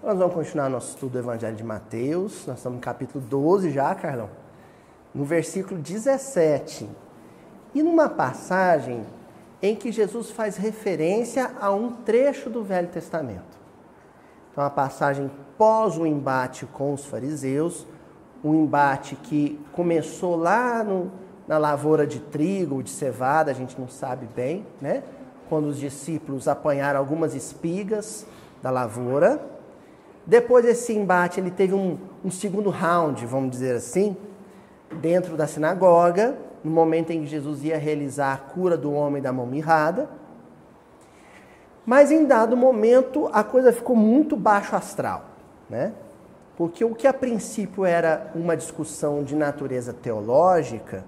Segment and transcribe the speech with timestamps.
[0.00, 2.46] Nós vamos continuar nosso estudo do Evangelho de Mateus.
[2.46, 4.30] Nós estamos no capítulo 12 já, Carlão.
[5.12, 6.88] No versículo 17.
[7.74, 9.04] E numa passagem
[9.60, 13.58] em que Jesus faz referência a um trecho do Velho Testamento.
[14.52, 17.84] Então, a passagem pós o embate com os fariseus,
[18.44, 21.10] um embate que começou lá no,
[21.48, 25.02] na lavoura de trigo ou de cevada, a gente não sabe bem, né?
[25.48, 28.26] Quando os discípulos apanharam algumas espigas
[28.62, 29.40] da lavoura.
[30.26, 34.16] Depois desse embate, ele teve um, um segundo round, vamos dizer assim,
[35.00, 39.32] dentro da sinagoga, no momento em que Jesus ia realizar a cura do homem da
[39.32, 40.08] mão mirrada.
[41.86, 45.24] Mas em dado momento, a coisa ficou muito baixo astral,
[45.70, 45.94] né?
[46.56, 51.04] Porque o que a princípio era uma discussão de natureza teológica,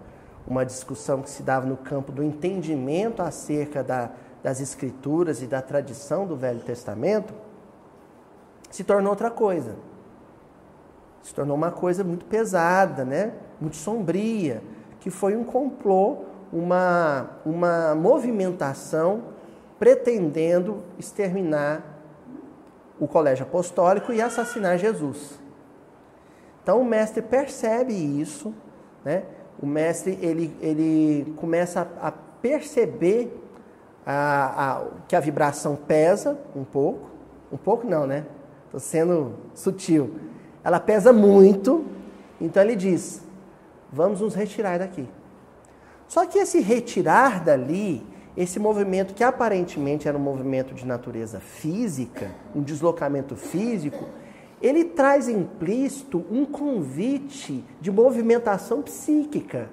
[0.46, 4.10] uma discussão que se dava no campo do entendimento acerca da,
[4.42, 7.34] das escrituras e da tradição do Velho Testamento,
[8.70, 9.76] se tornou outra coisa.
[11.22, 13.34] Se tornou uma coisa muito pesada, né?
[13.60, 14.62] muito sombria,
[15.00, 19.24] que foi um complô, uma, uma movimentação
[19.78, 21.84] pretendendo exterminar
[22.98, 25.38] o colégio apostólico e assassinar Jesus.
[26.62, 28.54] Então o mestre percebe isso,
[29.04, 29.24] né?
[29.60, 33.49] o mestre ele, ele começa a, a perceber
[34.04, 37.10] a, a, que a vibração pesa um pouco,
[37.52, 38.24] um pouco não, né?
[38.66, 40.14] Estou sendo sutil.
[40.62, 41.84] Ela pesa muito,
[42.40, 43.22] então ele diz:
[43.92, 45.08] vamos nos retirar daqui.
[46.06, 48.04] Só que esse retirar dali,
[48.36, 54.06] esse movimento que aparentemente era um movimento de natureza física, um deslocamento físico,
[54.60, 59.70] ele traz implícito um convite de movimentação psíquica.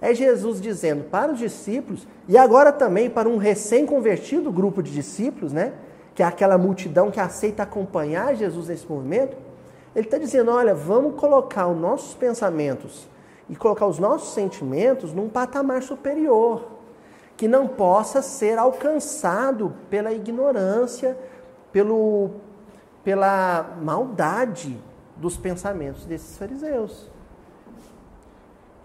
[0.00, 5.52] É Jesus dizendo para os discípulos, e agora também para um recém-convertido grupo de discípulos,
[5.52, 5.72] né?
[6.14, 9.36] Que é aquela multidão que aceita acompanhar Jesus nesse movimento.
[9.94, 13.08] Ele está dizendo: olha, vamos colocar os nossos pensamentos
[13.48, 16.68] e colocar os nossos sentimentos num patamar superior,
[17.36, 21.18] que não possa ser alcançado pela ignorância,
[21.72, 22.30] pelo,
[23.02, 24.78] pela maldade
[25.16, 27.10] dos pensamentos desses fariseus.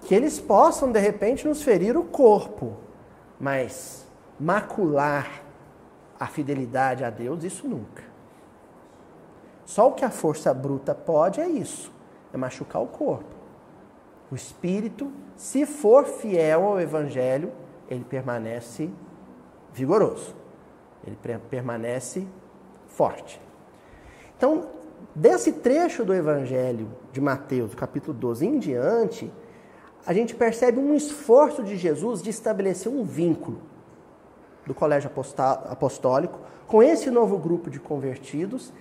[0.06, 2.76] Que eles possam, de repente, nos ferir o corpo,
[3.40, 4.06] mas
[4.40, 5.42] macular
[6.20, 8.04] a fidelidade a Deus, isso nunca.
[9.66, 11.92] Só o que a força bruta pode é isso,
[12.34, 13.34] é machucar o corpo.
[14.32, 17.52] O espírito, se for fiel ao evangelho,
[17.90, 18.90] ele permanece
[19.74, 20.36] vigoroso.
[21.06, 21.18] Ele
[21.50, 22.28] permanece
[22.88, 23.42] forte.
[24.38, 24.68] Então,
[25.14, 29.32] desse trecho do evangelho de Mateus, capítulo 12 em diante,
[30.06, 33.62] a gente percebe um esforço de Jesus de estabelecer um vínculo
[34.66, 35.10] do colégio
[35.70, 38.74] apostólico com esse novo grupo de convertidos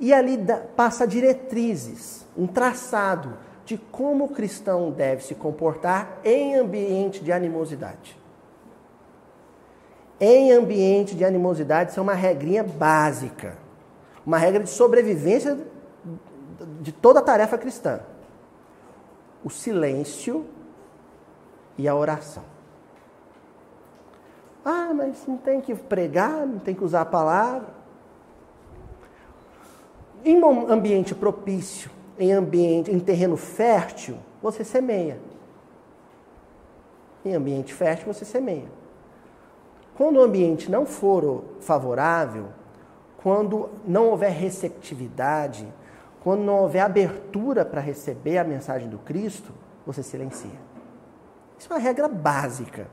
[0.00, 0.38] e ali
[0.76, 8.18] passa diretrizes, um traçado de como o cristão deve se comportar em ambiente de animosidade.
[10.18, 13.56] Em ambiente de animosidade, isso é uma regrinha básica,
[14.24, 15.58] uma regra de sobrevivência
[16.80, 18.00] de toda a tarefa cristã.
[19.44, 20.46] O silêncio
[21.76, 22.44] e a oração.
[24.64, 27.68] Ah, mas não tem que pregar, não tem que usar a palavra.
[30.24, 35.18] Em um ambiente propício, em ambiente, em terreno fértil, você semeia.
[37.24, 38.68] Em ambiente fértil, você semeia.
[39.96, 42.46] Quando o ambiente não for favorável,
[43.22, 45.66] quando não houver receptividade,
[46.22, 49.52] quando não houver abertura para receber a mensagem do Cristo,
[49.84, 50.71] você silencia.
[51.62, 52.88] Isso é uma regra básica.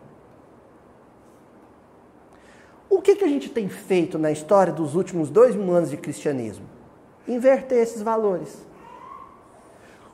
[2.87, 5.97] O que, que a gente tem feito na história dos últimos dois mil anos de
[5.97, 6.67] cristianismo?
[7.27, 8.63] inverter esses valores.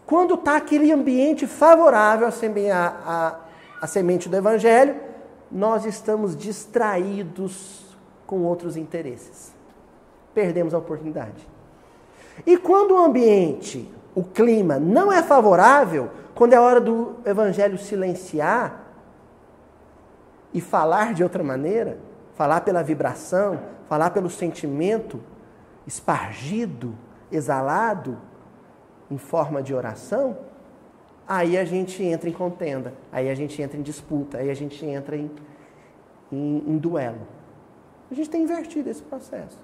[0.06, 3.40] Quando está aquele ambiente favorável a semear a,
[3.82, 4.96] a semente do Evangelho,
[5.52, 7.84] nós estamos distraídos
[8.26, 9.54] com outros interesses.
[10.34, 11.46] Perdemos a oportunidade.
[12.46, 18.82] E quando o ambiente, o clima não é favorável, quando é hora do Evangelho silenciar
[20.54, 22.00] e falar de outra maneira,
[22.36, 23.60] falar pela vibração,
[23.90, 25.20] falar pelo sentimento
[25.86, 26.96] espargido,
[27.30, 28.18] exalado
[29.12, 30.38] em forma de oração,
[31.28, 34.86] aí a gente entra em contenda, aí a gente entra em disputa, aí a gente
[34.86, 35.30] entra em,
[36.32, 37.28] em, em duelo.
[38.10, 39.60] A gente tem invertido esse processo.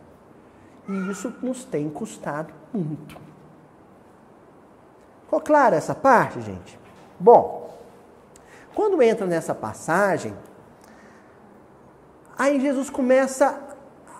[0.90, 3.31] E isso nos tem custado muito.
[5.32, 6.78] Ficou clara essa parte, gente?
[7.18, 7.74] Bom,
[8.76, 10.34] quando entra nessa passagem,
[12.38, 13.58] aí Jesus começa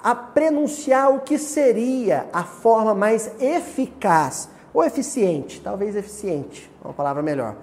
[0.02, 7.22] a prenunciar o que seria a forma mais eficaz, ou eficiente, talvez eficiente, uma palavra
[7.22, 7.58] melhor,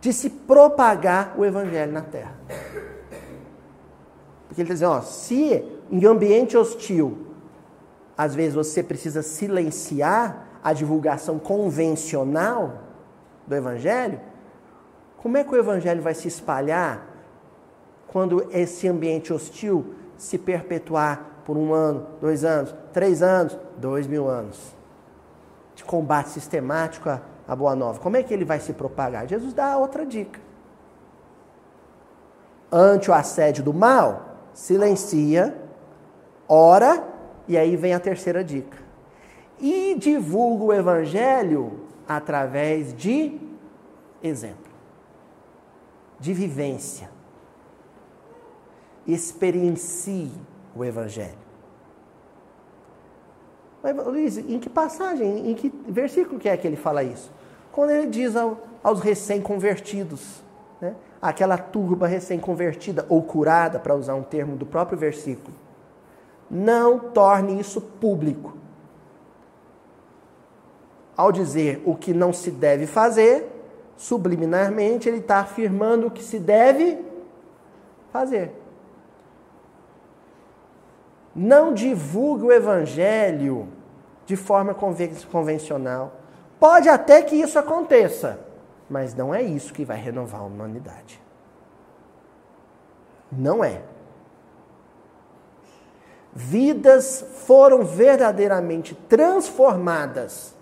[0.00, 2.36] de se propagar o evangelho na terra.
[4.46, 7.18] Porque ele está dizendo, ó, se em ambiente hostil,
[8.16, 12.91] às vezes você precisa silenciar a divulgação convencional
[13.46, 14.20] do evangelho,
[15.22, 17.06] como é que o evangelho vai se espalhar
[18.08, 24.28] quando esse ambiente hostil se perpetuar por um ano, dois anos, três anos, dois mil
[24.28, 24.74] anos?
[25.74, 28.00] De combate sistemático à, à boa nova.
[28.00, 29.28] Como é que ele vai se propagar?
[29.28, 30.40] Jesus dá outra dica.
[32.70, 35.56] Ante o assédio do mal, silencia,
[36.48, 37.06] ora,
[37.46, 38.78] e aí vem a terceira dica.
[39.60, 41.81] E divulga o evangelho
[42.16, 43.40] através de
[44.22, 44.72] exemplo,
[46.18, 47.10] de vivência.
[49.06, 50.30] Experiencie
[50.74, 51.42] o evangelho.
[53.82, 57.32] Mas, Luiz, em que passagem, em que versículo que é que ele fala isso?
[57.72, 60.42] Quando ele diz ao, aos recém-convertidos,
[60.80, 60.94] né?
[61.20, 65.54] aquela turba recém-convertida ou curada, para usar um termo do próprio versículo.
[66.50, 68.61] Não torne isso público.
[71.16, 73.46] Ao dizer o que não se deve fazer,
[73.96, 76.98] subliminarmente ele está afirmando o que se deve
[78.12, 78.52] fazer.
[81.34, 83.68] Não divulgue o evangelho
[84.26, 86.20] de forma convencional.
[86.60, 88.52] Pode até que isso aconteça
[88.92, 91.18] mas não é isso que vai renovar a humanidade.
[93.32, 93.80] Não é.
[96.34, 100.54] Vidas foram verdadeiramente transformadas,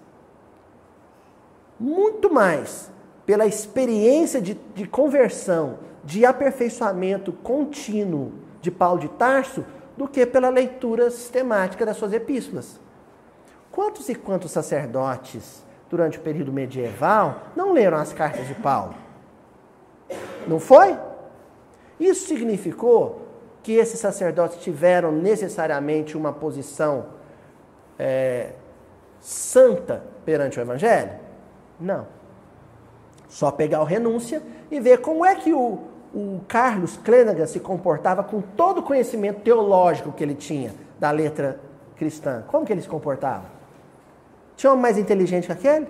[1.81, 2.91] muito mais
[3.25, 9.65] pela experiência de, de conversão, de aperfeiçoamento contínuo de Paulo de Tarso,
[9.97, 12.79] do que pela leitura sistemática das suas epístolas.
[13.73, 18.95] Quantos e quantos sacerdotes durante o período medieval, não leram as cartas de Paulo.
[20.47, 20.97] Não foi?
[21.99, 23.27] Isso significou
[23.63, 27.07] que esses sacerdotes tiveram necessariamente uma posição
[27.99, 28.53] é,
[29.19, 31.30] santa perante o Evangelho?
[31.81, 32.07] Não.
[33.29, 35.79] Só pegar o renúncia e ver como é que o,
[36.15, 41.61] o Carlos Clênaga se comportava com todo o conhecimento teológico que ele tinha da letra
[41.97, 42.45] cristã.
[42.49, 43.45] Como que ele se comportava?
[44.57, 45.87] Tinha um mais inteligente que aquele?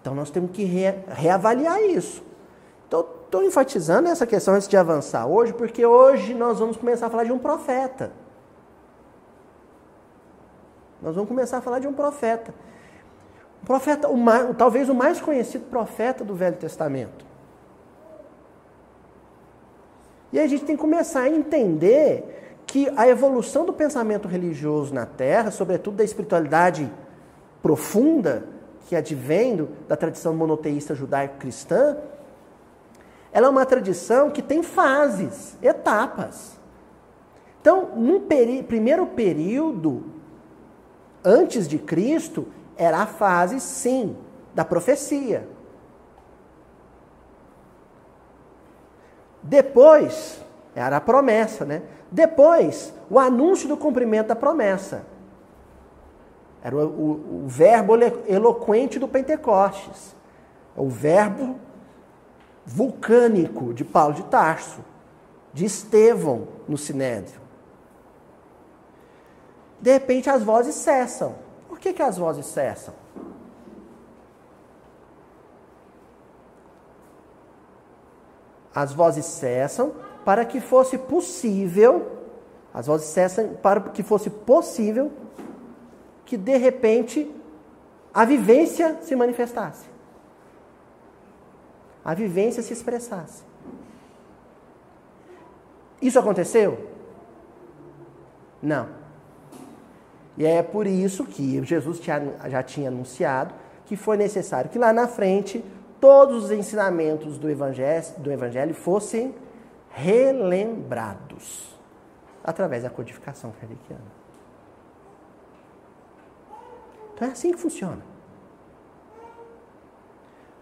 [0.00, 2.22] Então nós temos que re reavaliar isso.
[2.84, 7.24] Estou enfatizando essa questão antes de avançar hoje, porque hoje nós vamos começar a falar
[7.24, 8.10] de um profeta.
[11.02, 12.54] Nós vamos começar a falar de um profeta.
[13.62, 17.24] Um profeta, o mais, talvez o mais conhecido profeta do Velho Testamento.
[20.32, 24.94] E aí a gente tem que começar a entender que a evolução do pensamento religioso
[24.94, 26.90] na Terra, sobretudo da espiritualidade
[27.60, 28.44] profunda
[28.86, 31.96] que advém da tradição monoteísta judaico-cristã,
[33.32, 36.58] ela é uma tradição que tem fases, etapas.
[37.60, 40.19] Então, no peri primeiro período,
[41.24, 42.46] antes de Cristo,
[42.76, 44.16] era a fase, sim,
[44.54, 45.46] da profecia.
[49.42, 50.40] Depois,
[50.74, 51.82] era a promessa, né?
[52.10, 55.04] Depois, o anúncio do cumprimento da promessa.
[56.62, 57.94] Era o, o, o verbo
[58.26, 60.14] eloquente do Pentecostes.
[60.76, 61.56] O verbo
[62.64, 64.80] vulcânico de Paulo de Tarso,
[65.52, 67.40] de Estevão no Sinédrio.
[69.80, 71.34] De repente as vozes cessam.
[71.68, 72.94] Por que, que as vozes cessam?
[78.74, 79.94] As vozes cessam
[80.24, 82.18] para que fosse possível,
[82.72, 85.10] as vozes cessam para que fosse possível
[86.24, 87.34] que de repente
[88.14, 89.88] a vivência se manifestasse.
[92.04, 93.42] A vivência se expressasse.
[96.00, 96.88] Isso aconteceu?
[98.62, 98.99] Não.
[100.40, 103.52] E é por isso que Jesus já tinha anunciado
[103.84, 105.62] que foi necessário que lá na frente
[106.00, 109.34] todos os ensinamentos do evangelho, do evangelho fossem
[109.90, 111.78] relembrados
[112.42, 114.00] através da codificação kardeciana.
[117.14, 118.00] Então é assim que funciona.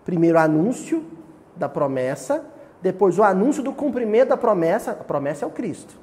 [0.05, 1.05] Primeiro o anúncio
[1.55, 2.45] da promessa,
[2.83, 5.95] depois o anúncio do cumprimento da promessa, a promessa é o Cristo.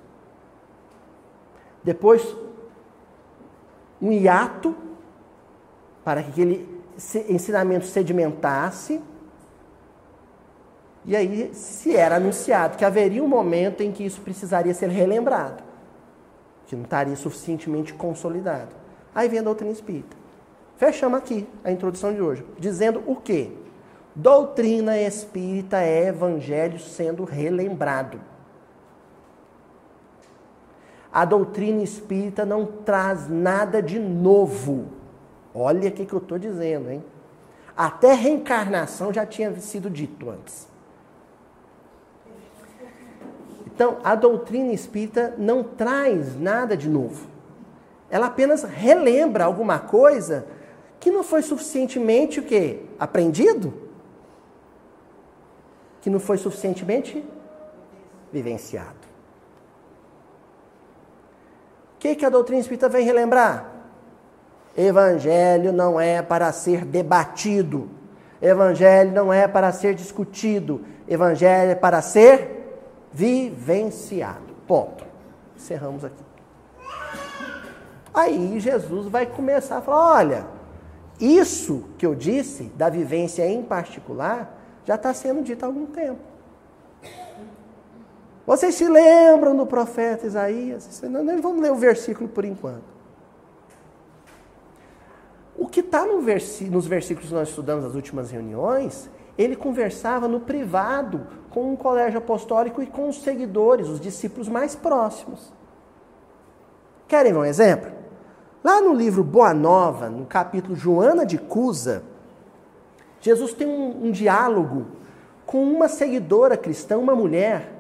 [1.84, 2.24] Depois
[4.06, 4.76] um hiato
[6.04, 6.84] para que aquele
[7.28, 9.02] ensinamento sedimentasse
[11.08, 15.64] E aí se era anunciado que haveria um momento em que isso precisaria ser relembrado,
[16.66, 18.76] que não estaria suficientemente consolidado.
[19.14, 20.18] Aí vem a doutrina espírita.
[20.78, 23.52] Fechamos aqui a introdução de hoje, dizendo o quê?
[24.16, 28.20] Doutrina espírita é evangelho sendo relembrado.
[31.16, 34.88] A doutrina espírita não traz nada de novo.
[35.54, 37.02] Olha o que, que eu estou dizendo, hein?
[37.78, 40.68] Até reencarnação já tinha sido dito antes.
[43.66, 47.28] Então, a doutrina espírita não traz nada de novo.
[48.10, 50.46] Ela apenas relembra alguma coisa
[51.00, 52.82] que não foi suficientemente o quê?
[53.00, 53.74] Aprendido?
[56.02, 57.24] Que não foi suficientemente
[58.34, 59.15] vivenciado.
[61.96, 63.72] O que, que a doutrina espírita vem relembrar?
[64.78, 67.90] Evangelho não é para ser debatido.
[68.42, 70.82] Evangelho não é para ser discutido.
[71.08, 72.80] Evangelho é para ser
[73.12, 74.54] vivenciado.
[74.68, 75.06] Ponto.
[75.56, 76.24] Encerramos aqui.
[78.14, 80.46] Aí Jesus vai começar a falar: olha,
[81.20, 86.35] isso que eu disse, da vivência em particular, já está sendo dito há algum tempo.
[88.46, 91.02] Vocês se lembram do profeta Isaías?
[91.42, 92.96] Vamos ler o versículo por enquanto.
[95.58, 96.22] O que está no
[96.70, 102.20] nos versículos que nós estudamos nas últimas reuniões, ele conversava no privado com um colégio
[102.20, 105.52] apostólico e com os seguidores, os discípulos mais próximos.
[107.08, 107.92] Querem um exemplo?
[108.64, 112.04] Lá no livro Boa Nova, no capítulo Joana de Cusa,
[113.22, 114.88] Jesus tem um, um diálogo
[115.46, 117.75] com uma seguidora cristã, uma mulher,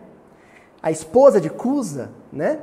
[0.86, 2.60] a esposa de Cusa, né?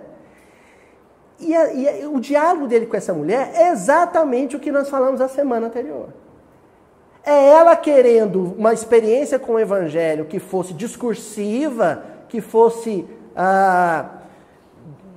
[1.41, 4.89] E, a, e a, o diálogo dele com essa mulher é exatamente o que nós
[4.89, 6.11] falamos a semana anterior.
[7.25, 14.09] É ela querendo uma experiência com o evangelho que fosse discursiva, que fosse ah,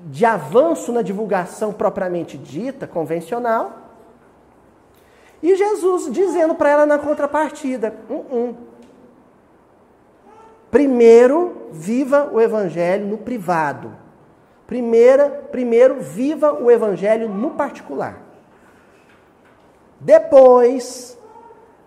[0.05, 3.83] de avanço na divulgação propriamente dita, convencional.
[5.43, 8.55] E Jesus dizendo para ela na contrapartida: um, um.
[10.75, 13.95] Primeiro, viva o evangelho no privado.
[14.67, 18.21] Primeira, primeiro, viva o evangelho no particular.
[20.01, 21.17] Depois,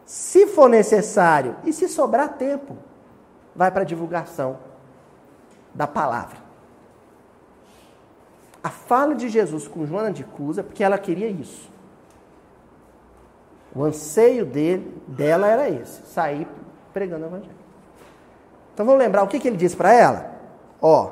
[0.07, 2.79] se for necessário e se sobrar tempo,
[3.55, 4.59] vai para a divulgação
[5.75, 6.49] da palavra
[8.63, 11.71] a fala de Jesus com Joana de Cusa, porque ela queria isso.
[13.75, 16.47] O anseio dele, dela era esse, sair
[16.93, 17.58] pregando o evangelho.
[18.79, 20.31] Então vamos lembrar o que, que ele disse para ela?
[20.81, 21.09] Ó,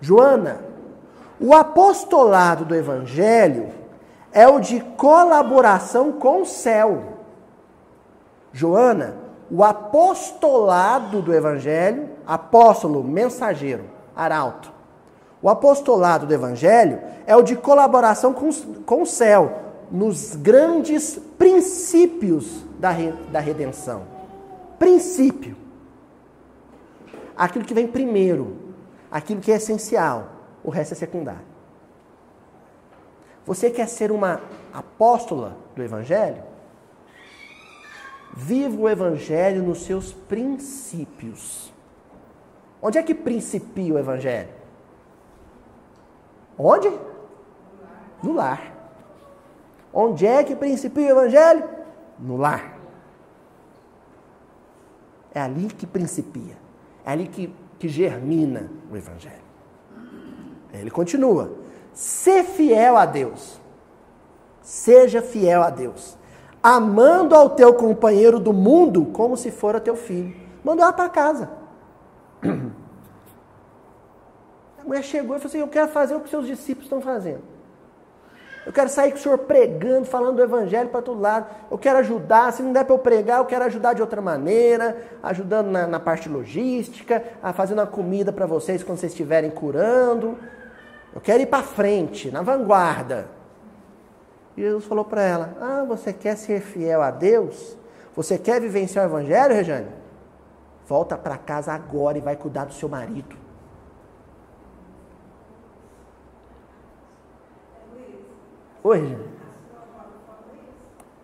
[0.00, 0.62] Joana,
[1.38, 3.68] o apostolado do evangelho
[4.32, 7.02] é o de colaboração com o céu.
[8.50, 9.16] Joana,
[9.50, 13.84] o apostolado do evangelho, apóstolo, mensageiro,
[14.16, 14.72] arauto,
[15.42, 18.50] o apostolado do Evangelho é o de colaboração com,
[18.86, 19.52] com o céu,
[19.90, 24.04] nos grandes princípios da, re, da redenção.
[24.78, 25.59] Princípio.
[27.40, 28.74] Aquilo que vem primeiro,
[29.10, 30.28] aquilo que é essencial,
[30.62, 31.46] o resto é secundário.
[33.46, 34.42] Você quer ser uma
[34.74, 36.42] apóstola do Evangelho?
[38.34, 41.72] Viva o Evangelho nos seus princípios.
[42.82, 44.50] Onde é que principia o Evangelho?
[46.58, 46.92] Onde?
[48.22, 48.70] No lar.
[49.94, 51.66] Onde é que principia o evangelho?
[52.18, 52.78] No lar.
[55.34, 56.59] É ali que principia.
[57.04, 59.40] É ali que, que germina o evangelho.
[60.72, 61.52] Ele continua.
[61.92, 63.60] Ser fiel a Deus.
[64.62, 66.16] Seja fiel a Deus.
[66.62, 70.36] Amando ao teu companheiro do mundo como se fora teu filho.
[70.62, 71.50] Manda ela para casa.
[74.78, 77.42] A mulher chegou e falou assim: Eu quero fazer o que seus discípulos estão fazendo.
[78.66, 81.46] Eu quero sair com o senhor pregando, falando do evangelho para todo lado.
[81.70, 82.52] Eu quero ajudar.
[82.52, 85.98] Se não der para eu pregar, eu quero ajudar de outra maneira, ajudando na, na
[85.98, 90.38] parte logística, a fazendo a comida para vocês quando vocês estiverem curando.
[91.14, 93.28] Eu quero ir para frente, na vanguarda.
[94.56, 97.76] E Jesus falou para ela: Ah, você quer ser fiel a Deus?
[98.14, 99.88] Você quer vivenciar o evangelho, Rejane?
[100.86, 103.39] Volta para casa agora e vai cuidar do seu marido.
[108.82, 109.18] Oi,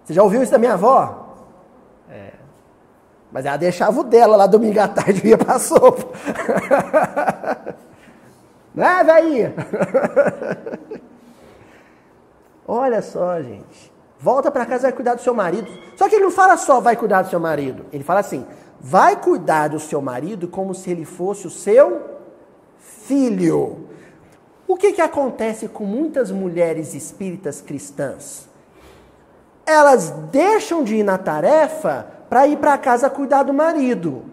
[0.05, 1.35] Você já ouviu isso da minha avó?
[2.11, 2.33] É.
[3.33, 6.07] Mas ela deixava o dela lá domingo à tarde e ia pra sopa.
[8.75, 9.55] Não é, velhinha?
[12.69, 13.93] Olha só, gente.
[14.19, 15.71] Volta para casa e vai cuidar do seu marido.
[15.97, 17.87] Só que ele não fala só vai cuidar do seu marido.
[17.93, 18.47] Ele fala assim:
[18.81, 22.03] vai cuidar do seu marido como se ele fosse o seu
[22.79, 23.87] filho.
[24.69, 28.49] O que, que acontece com muitas mulheres espíritas cristãs?
[29.65, 34.25] Elas deixam de ir na tarefa para ir para casa cuidar do marido.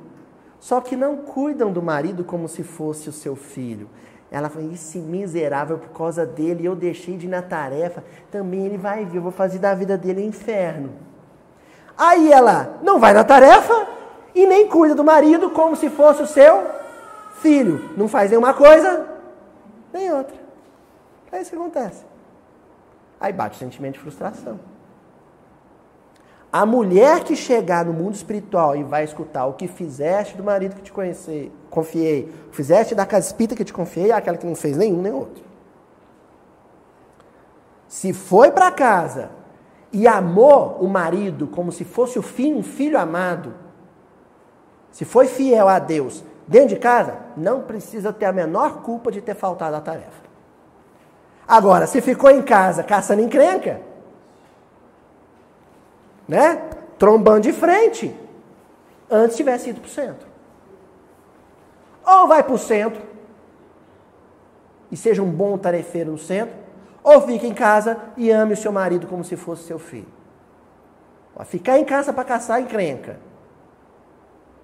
[0.60, 3.88] Só que não cuidam do marido como se fosse o seu filho.
[4.32, 8.78] Ela falou, esse miserável, por causa dele, eu deixei de ir na tarefa, também ele
[8.78, 10.90] vai vir, eu vou fazer da vida dele um inferno.
[11.96, 13.88] Aí ela não vai na tarefa
[14.34, 16.64] e nem cuida do marido como se fosse o seu
[17.42, 17.92] filho.
[17.96, 19.13] Não faz nenhuma coisa,
[19.94, 20.36] nem outra.
[21.32, 22.04] É isso que acontece.
[23.20, 24.60] Aí bate o sentimento de frustração.
[26.52, 30.76] A mulher que chegar no mundo espiritual e vai escutar o que fizeste do marido
[30.76, 34.56] que te conheci, confiei, fizeste da casa espírita que te confiei, é aquela que não
[34.56, 35.44] fez nenhum nem outro.
[37.88, 39.32] Se foi para casa
[39.92, 43.54] e amou o marido como se fosse o filho, um filho amado,
[44.92, 49.22] se foi fiel a Deus dentro de casa, não precisa ter a menor culpa de
[49.22, 50.24] ter faltado a tarefa.
[51.48, 53.82] Agora, se ficou em casa caçando encrenca,
[56.28, 56.70] né?
[56.98, 58.16] Trombando de frente,
[59.10, 60.28] antes tivesse ido para o centro.
[62.06, 63.02] Ou vai para o centro
[64.92, 66.56] e seja um bom tarefeiro no centro,
[67.04, 70.08] ou fica em casa e ame o seu marido como se fosse seu filho.
[71.46, 73.20] Ficar em casa para caçar encrenca.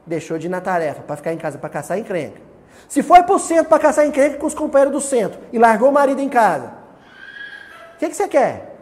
[0.09, 2.41] Deixou de ir na tarefa para ficar em casa para caçar encrenca.
[2.87, 5.89] Se foi para o centro para caçar encrenca com os companheiros do centro e largou
[5.89, 6.73] o marido em casa,
[7.93, 8.75] o que, que você quer?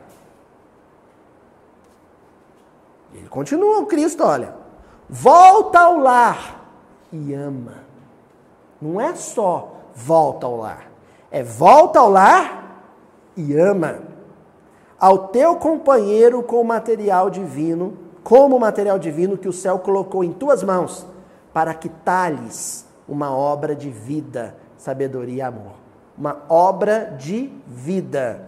[3.13, 4.55] Ele continua, o Cristo, olha.
[5.09, 6.65] Volta ao lar
[7.11, 7.83] e ama.
[8.81, 10.89] Não é só volta ao lar.
[11.29, 12.85] É volta ao lar
[13.35, 13.99] e ama.
[14.97, 20.23] Ao teu companheiro com o material divino, como o material divino que o céu colocou
[20.23, 21.05] em tuas mãos,
[21.57, 25.73] para que tales uma obra de vida, sabedoria e amor.
[26.15, 28.47] Uma obra de vida.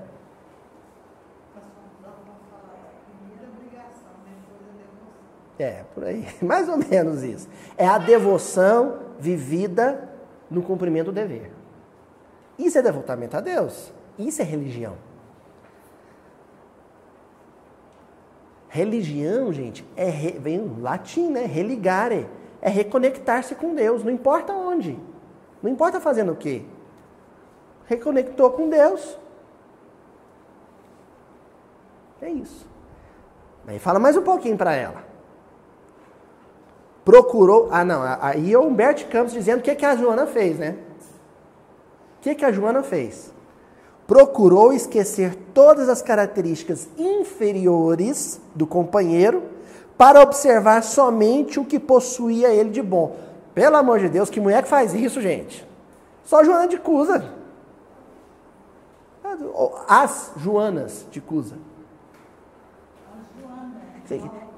[5.57, 6.27] É, por aí.
[6.39, 7.49] Mais ou menos isso.
[7.75, 10.07] É a devoção vivida
[10.47, 11.51] no cumprimento do dever.
[12.59, 13.91] Isso é devotamento a Deus.
[14.19, 14.93] Isso é religião.
[18.67, 21.47] Religião, gente, é re, vem do latim, né?
[21.47, 22.37] Religare.
[22.61, 24.99] É reconectar-se com Deus, não importa onde.
[25.61, 26.63] Não importa fazendo o quê.
[27.85, 29.17] Reconectou com Deus.
[32.21, 32.67] É isso.
[33.67, 35.09] Aí fala mais um pouquinho para ela
[37.09, 37.69] procurou.
[37.71, 40.75] Ah, não, aí é o Humberto Campos dizendo o que, que a Joana fez, né?
[42.19, 43.33] O que, que a Joana fez?
[44.05, 49.41] Procurou esquecer todas as características inferiores do companheiro
[49.99, 53.17] para observar somente o que possuía ele de bom.
[53.53, 55.67] Pelo amor de Deus, que mulher que faz isso, gente?
[56.23, 57.33] Só Joana de Cusa.
[59.89, 61.57] As Joanas de Cusa.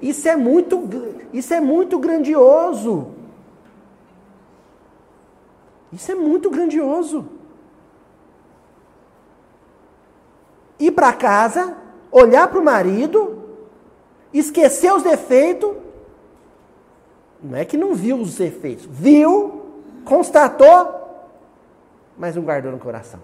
[0.00, 0.88] Isso é muito,
[1.32, 3.08] isso é muito grandioso.
[5.92, 7.26] Isso é muito grandioso.
[10.78, 11.76] Ir para casa,
[12.12, 13.41] olhar para o marido,
[14.32, 15.76] esquecer os defeitos.
[17.42, 21.00] Não é que não viu os defeitos, viu, constatou,
[22.16, 23.20] mas não guardou no coração.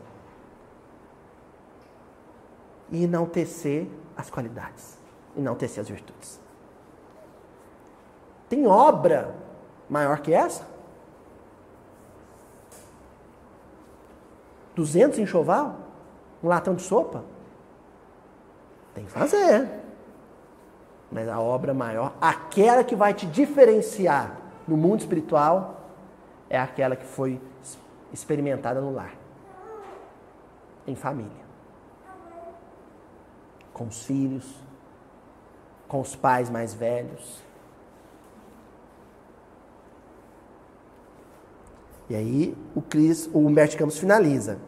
[2.90, 4.98] E enaltecer as qualidades,
[5.36, 6.40] enaltecer as virtudes.
[8.48, 9.34] Tem obra
[9.88, 10.66] maior que essa?
[14.74, 15.76] 200 enxoval?
[16.42, 17.24] Um latão de sopa?
[18.94, 19.68] Tem que fazer.
[21.10, 25.88] Mas a obra maior, aquela que vai te diferenciar no mundo espiritual,
[26.50, 27.40] é aquela que foi
[28.12, 29.14] experimentada no lar.
[30.86, 31.48] Em família.
[33.72, 34.62] Com os filhos,
[35.86, 37.42] com os pais mais velhos,
[42.10, 44.58] E aí o, Chris, o Humberto Campos finaliza.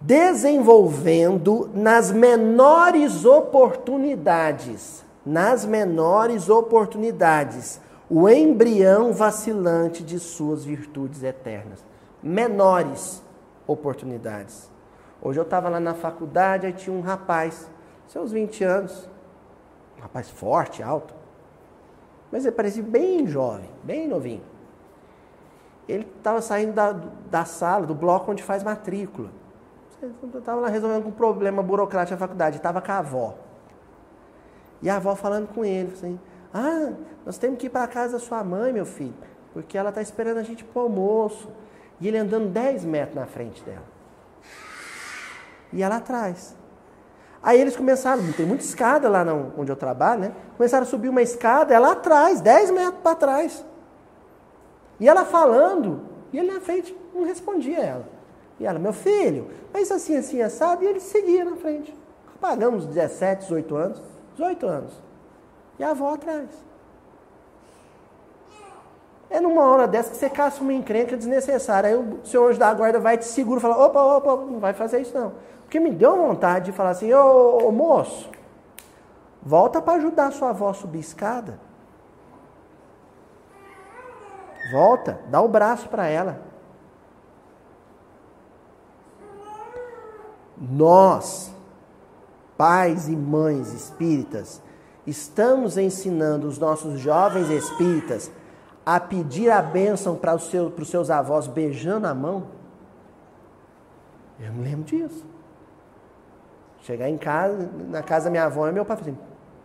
[0.00, 11.84] Desenvolvendo nas menores oportunidades, nas menores oportunidades, o embrião vacilante de suas virtudes eternas.
[12.22, 13.22] Menores
[13.66, 14.70] oportunidades.
[15.20, 17.70] Hoje eu estava lá na faculdade, aí tinha um rapaz,
[18.08, 19.08] seus 20 anos,
[19.98, 21.14] um rapaz forte, alto,
[22.32, 24.42] mas ele parecia bem jovem, bem novinho.
[25.86, 26.92] Ele estava saindo da,
[27.30, 29.28] da sala, do bloco onde faz matrícula.
[30.02, 33.34] Eu estava lá resolvendo um problema burocrático na faculdade, estava com a avó.
[34.80, 36.18] E a avó falando com ele, assim,
[36.54, 36.92] ah,
[37.26, 39.14] nós temos que ir para casa da sua mãe, meu filho,
[39.52, 41.50] porque ela está esperando a gente para o almoço.
[42.00, 43.84] E ele andando 10 metros na frente dela.
[45.70, 46.56] E ela atrás.
[47.42, 49.22] Aí eles começaram, tem muita escada lá
[49.56, 50.32] onde eu trabalho, né?
[50.56, 53.64] Começaram a subir uma escada, ela atrás, 10 metros para trás.
[54.98, 58.19] E ela falando, e ele na frente não respondia a ela.
[58.60, 61.96] E ela, meu filho, mas assim, assim, assado, e ele seguia na frente.
[62.38, 64.02] Pagamos 17, 18 anos,
[64.34, 64.92] 18 anos.
[65.78, 66.46] E a avó atrás.
[69.30, 71.88] É numa hora dessa que você caça uma encrenca desnecessária.
[71.88, 74.74] Aí o seu anjo da guarda vai te segura e fala, opa, opa, não vai
[74.74, 75.32] fazer isso não.
[75.62, 78.28] Porque me deu vontade de falar assim, ô, ô moço,
[79.42, 81.60] volta para ajudar a sua avó a subir a escada.
[84.70, 86.49] Volta, dá o braço para ela.
[90.60, 91.54] Nós,
[92.56, 94.60] pais e mães espíritas,
[95.06, 98.30] estamos ensinando os nossos jovens espíritas
[98.84, 102.48] a pedir a bênção para os, seus, para os seus avós beijando a mão?
[104.38, 105.24] Eu me lembro disso.
[106.82, 109.20] Chegar em casa, na casa da minha avó, e meu pai falou assim,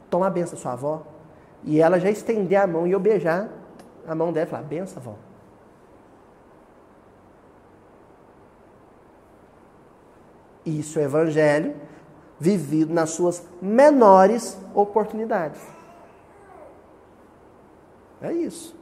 [0.09, 1.03] toma a benção sua avó.
[1.63, 3.49] E ela já estender a mão e eu beijar
[4.07, 5.15] a mão dela e falar, benção, avó.
[10.65, 11.75] Isso é evangelho
[12.39, 15.61] vivido nas suas menores oportunidades.
[18.21, 18.75] É isso.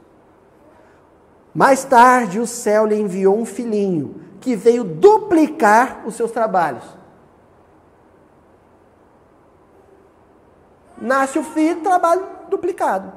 [1.54, 6.84] Mais tarde, o céu lhe enviou um filhinho que veio duplicar os seus trabalhos.
[11.00, 13.12] Nasce o filho, trabalho duplicado.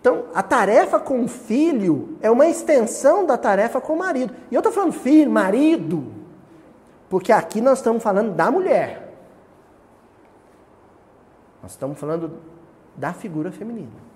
[0.00, 4.34] Então, a tarefa com o filho é uma extensão da tarefa com o marido.
[4.50, 6.17] E eu estou falando filho, marido,
[7.08, 9.14] porque aqui nós estamos falando da mulher.
[11.62, 12.38] Nós estamos falando
[12.96, 14.08] da figura feminina.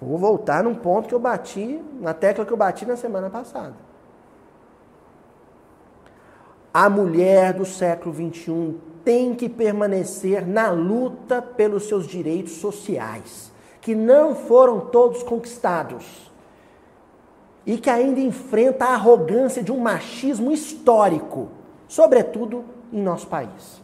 [0.00, 3.74] Vou voltar num ponto que eu bati, na tecla que eu bati na semana passada.
[6.74, 13.94] A mulher do século XXI tem que permanecer na luta pelos seus direitos sociais, que
[13.94, 16.31] não foram todos conquistados
[17.64, 21.48] e que ainda enfrenta a arrogância de um machismo histórico,
[21.86, 23.80] sobretudo em nosso país.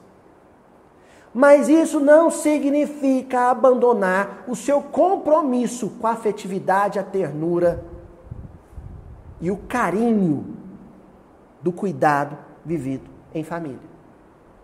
[1.33, 7.85] Mas isso não significa abandonar o seu compromisso com a afetividade, a ternura
[9.41, 10.57] e o carinho
[11.63, 13.89] do cuidado vivido em família.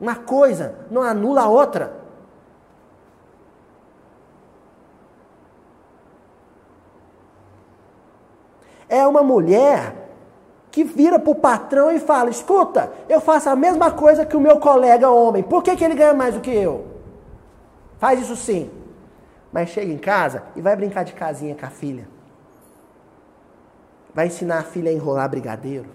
[0.00, 2.03] Uma coisa não anula a outra.
[8.94, 9.92] É uma mulher
[10.70, 14.40] que vira para o patrão e fala: escuta, eu faço a mesma coisa que o
[14.40, 16.87] meu colega homem, por que, que ele ganha mais do que eu?
[17.98, 18.70] Faz isso sim.
[19.52, 22.07] Mas chega em casa e vai brincar de casinha com a filha.
[24.14, 25.88] Vai ensinar a filha a enrolar brigadeiro.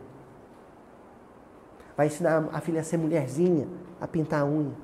[1.95, 3.65] Vai ensinar a filha a ser mulherzinha,
[4.01, 4.75] a pintar a unha.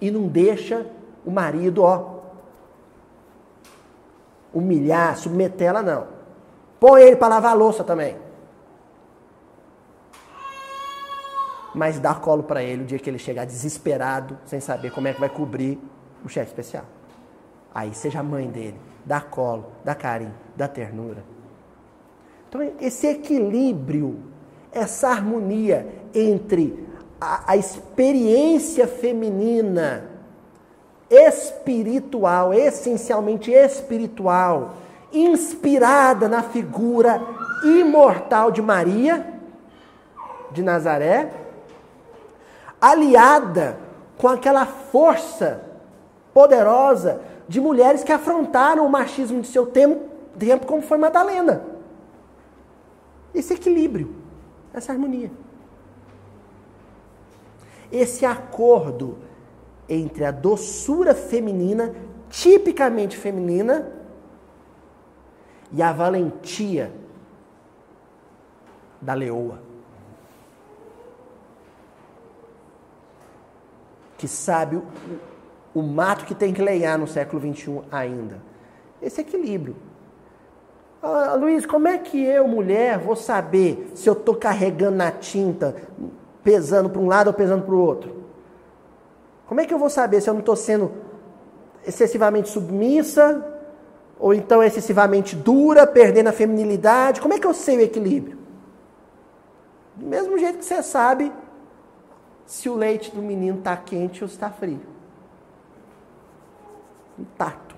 [0.00, 0.86] E não deixa
[1.24, 2.13] o marido, ó,
[4.54, 6.06] humilhar, submeter ela, não.
[6.78, 8.16] Põe ele para lavar a louça também.
[11.74, 15.12] Mas dá colo para ele o dia que ele chegar desesperado, sem saber como é
[15.12, 15.78] que vai cobrir
[16.24, 16.84] o chefe especial.
[17.74, 21.24] Aí seja a mãe dele, dá colo, dá carinho, dá ternura.
[22.48, 24.22] Então, esse equilíbrio,
[24.70, 26.86] essa harmonia entre
[27.20, 30.13] a, a experiência feminina,
[31.14, 34.74] espiritual, essencialmente espiritual,
[35.12, 37.22] inspirada na figura
[37.62, 39.34] imortal de Maria
[40.50, 41.32] de Nazaré,
[42.80, 43.78] aliada
[44.18, 45.62] com aquela força
[46.32, 51.62] poderosa de mulheres que afrontaram o machismo de seu tempo, tempo como foi Madalena.
[53.34, 54.14] Esse equilíbrio,
[54.72, 55.30] essa harmonia.
[57.90, 59.18] Esse acordo
[59.88, 61.94] entre a doçura feminina,
[62.30, 63.92] tipicamente feminina,
[65.72, 66.92] e a valentia
[69.00, 69.58] da leoa.
[74.16, 74.84] Que sabe o,
[75.74, 78.40] o mato que tem que leiar no século XXI ainda.
[79.02, 79.76] Esse equilíbrio.
[81.02, 85.76] Ah, Luiz, como é que eu, mulher, vou saber se eu estou carregando na tinta,
[86.42, 88.23] pesando para um lado ou pesando para o outro?
[89.46, 90.92] Como é que eu vou saber se eu não estou sendo
[91.86, 93.44] excessivamente submissa
[94.18, 97.20] Ou então excessivamente dura, perdendo a feminilidade?
[97.20, 98.38] Como é que eu sei o equilíbrio?
[99.96, 101.32] Do mesmo jeito que você sabe
[102.46, 104.80] se o leite do menino está quente ou está frio.
[107.18, 107.74] Um tato.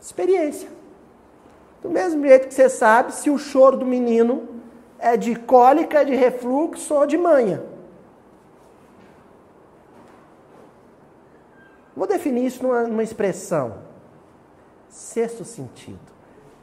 [0.00, 0.68] Experiência.
[1.82, 4.48] Do mesmo jeito que você sabe se o choro do menino
[4.98, 7.71] é de cólica, de refluxo ou de manha.
[11.96, 13.82] Vou definir isso numa, numa expressão.
[14.88, 16.12] Sexto sentido.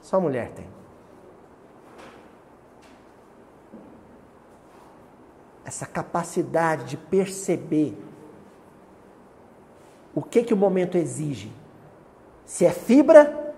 [0.02, 0.68] Só mulher tem.
[5.64, 7.96] Essa capacidade de perceber
[10.16, 11.52] o que que o momento exige.
[12.46, 13.54] Se é fibra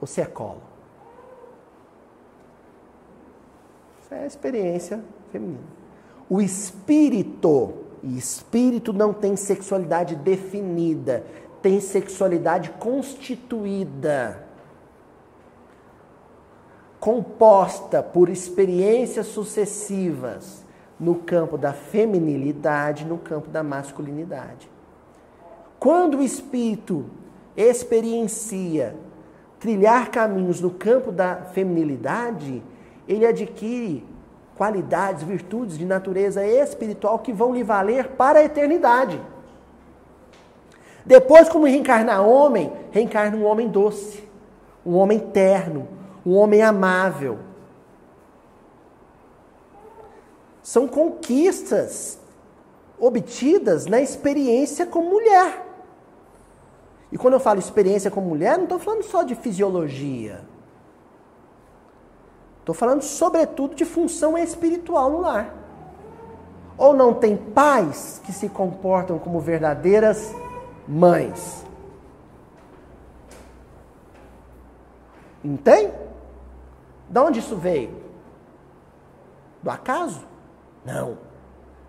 [0.00, 0.62] ou se é colo.
[4.02, 5.62] Isso é a experiência feminina.
[6.28, 11.24] O espírito, e espírito não tem sexualidade definida,
[11.60, 14.46] tem sexualidade constituída,
[16.98, 20.64] composta por experiências sucessivas
[20.98, 24.70] no campo da feminilidade, no campo da masculinidade.
[25.78, 27.06] Quando o espírito
[27.56, 28.94] experiencia
[29.58, 32.62] trilhar caminhos no campo da feminilidade,
[33.08, 34.04] ele adquire
[34.60, 39.18] qualidades, virtudes de natureza espiritual que vão lhe valer para a eternidade.
[41.02, 44.22] Depois, como reencarnar homem, reencarna um homem doce,
[44.84, 45.88] um homem terno,
[46.26, 47.38] um homem amável.
[50.62, 52.18] São conquistas
[52.98, 55.66] obtidas na experiência como mulher.
[57.10, 60.49] E quando eu falo experiência como mulher, não estou falando só de fisiologia.
[62.60, 65.54] Estou falando, sobretudo, de função espiritual no lar.
[66.78, 70.34] Ou não tem pais que se comportam como verdadeiras
[70.86, 71.66] mães.
[75.42, 75.92] Entende?
[77.08, 78.00] De onde isso veio?
[79.62, 80.22] Do acaso?
[80.84, 81.18] Não.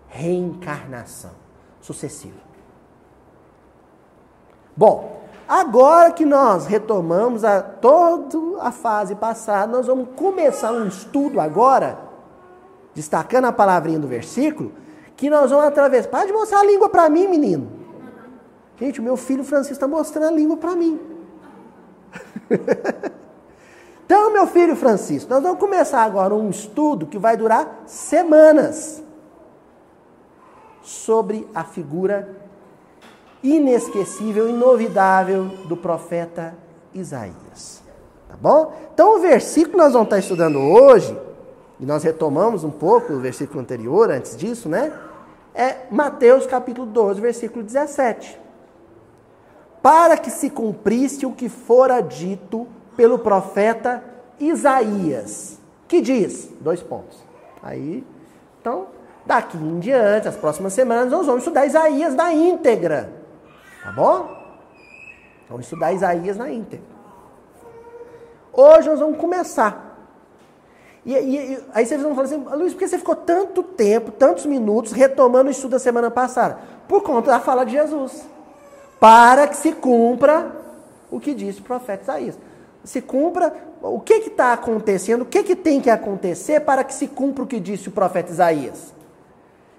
[0.08, 1.32] Reencarnação
[1.80, 2.40] sucessiva.
[4.76, 11.40] Bom, agora que nós retomamos a, toda a fase passada, nós vamos começar um estudo
[11.40, 11.98] agora,
[12.94, 14.72] destacando a palavrinha do versículo,
[15.16, 16.08] que nós vamos atravessar.
[16.08, 17.70] Para de mostrar a língua para mim, menino.
[18.78, 21.00] Gente, o meu filho Francisco está mostrando a língua para mim.
[24.04, 29.02] então, meu filho Francisco, nós vamos começar agora um estudo que vai durar semanas
[30.82, 32.41] sobre a figura
[33.42, 36.54] inesquecível, inovidável do profeta
[36.94, 37.82] Isaías.
[38.28, 38.74] Tá bom?
[38.92, 41.16] Então, o versículo que nós vamos estar estudando hoje,
[41.80, 44.92] e nós retomamos um pouco o versículo anterior, antes disso, né?
[45.54, 48.42] É Mateus capítulo 12, versículo 17
[49.82, 54.02] para que se cumprisse o que fora dito pelo profeta
[54.38, 57.18] Isaías, que diz, dois pontos.
[57.60, 58.04] Aí,
[58.60, 58.86] então,
[59.26, 63.21] daqui em diante, as próximas semanas, nós vamos estudar Isaías na íntegra.
[63.82, 64.42] Tá bom?
[65.48, 66.86] Vamos estudar Isaías na íntegra.
[68.52, 69.90] Hoje nós vamos começar.
[71.04, 74.46] E, e, aí vocês vão falar assim, Luiz, por que você ficou tanto tempo, tantos
[74.46, 76.58] minutos, retomando o estudo da semana passada?
[76.86, 78.32] Por conta da fala de Jesus
[79.02, 80.52] para que se cumpra
[81.10, 82.38] o que disse o profeta Isaías.
[82.84, 87.08] Se cumpra o que está acontecendo, o que, que tem que acontecer para que se
[87.08, 88.94] cumpra o que disse o profeta Isaías.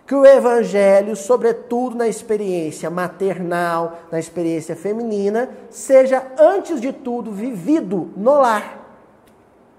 [0.05, 8.11] Que o evangelho, sobretudo na experiência maternal, na experiência feminina, seja, antes de tudo, vivido
[8.17, 8.83] no lar.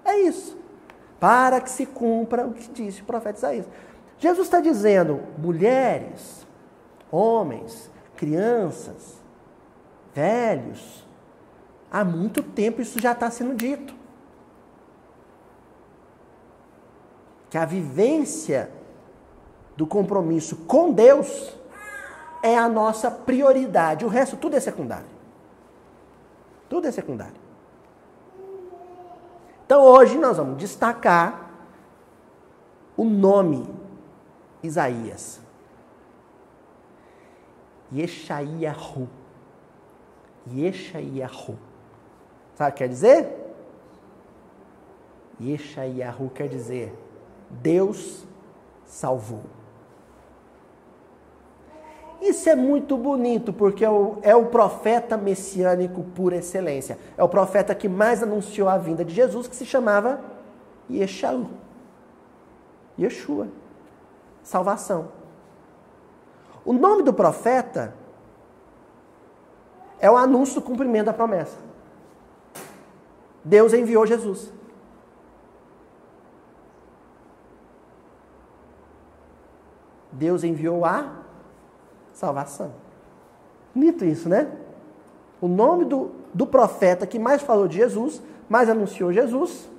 [0.03, 0.57] É isso.
[1.19, 3.67] Para que se cumpra o que disse o profeta Isaías.
[4.17, 6.45] Jesus está dizendo, mulheres,
[7.11, 9.21] homens, crianças,
[10.13, 11.05] velhos.
[11.91, 13.93] Há muito tempo isso já está sendo dito.
[17.49, 18.69] Que a vivência
[19.75, 21.53] do compromisso com Deus
[22.41, 24.05] é a nossa prioridade.
[24.05, 25.07] O resto tudo é secundário.
[26.69, 27.45] Tudo é secundário.
[29.65, 31.49] Então hoje nós vamos destacar
[32.95, 33.67] o nome
[34.61, 35.41] Isaías.
[37.93, 39.09] Yeshayahu.
[40.51, 41.57] Yeshayahu.
[42.55, 43.45] Sabe o que quer dizer?
[45.41, 46.93] Yeshayahu quer dizer
[47.49, 48.25] Deus
[48.85, 49.43] salvou.
[52.21, 56.97] Isso é muito bonito, porque é o, é o, profeta messiânico por excelência.
[57.17, 60.19] É o profeta que mais anunciou a vinda de Jesus, que se chamava
[60.89, 61.47] Yeshua.
[62.97, 63.47] Yeshua.
[64.41, 65.09] Salvação.
[66.63, 67.93] O nome do profeta
[69.99, 71.57] é o anúncio do cumprimento da promessa.
[73.43, 74.51] Deus enviou Jesus.
[80.11, 81.24] Deus enviou a
[82.15, 82.71] salvação.
[83.75, 84.51] Mito isso, né?
[85.39, 89.69] O nome do, do profeta que mais falou de Jesus, mais anunciou Jesus,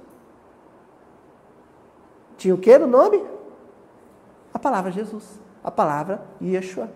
[2.36, 3.24] tinha o que no nome?
[4.52, 5.24] A palavra Jesus.
[5.64, 6.88] A palavra Yeshua.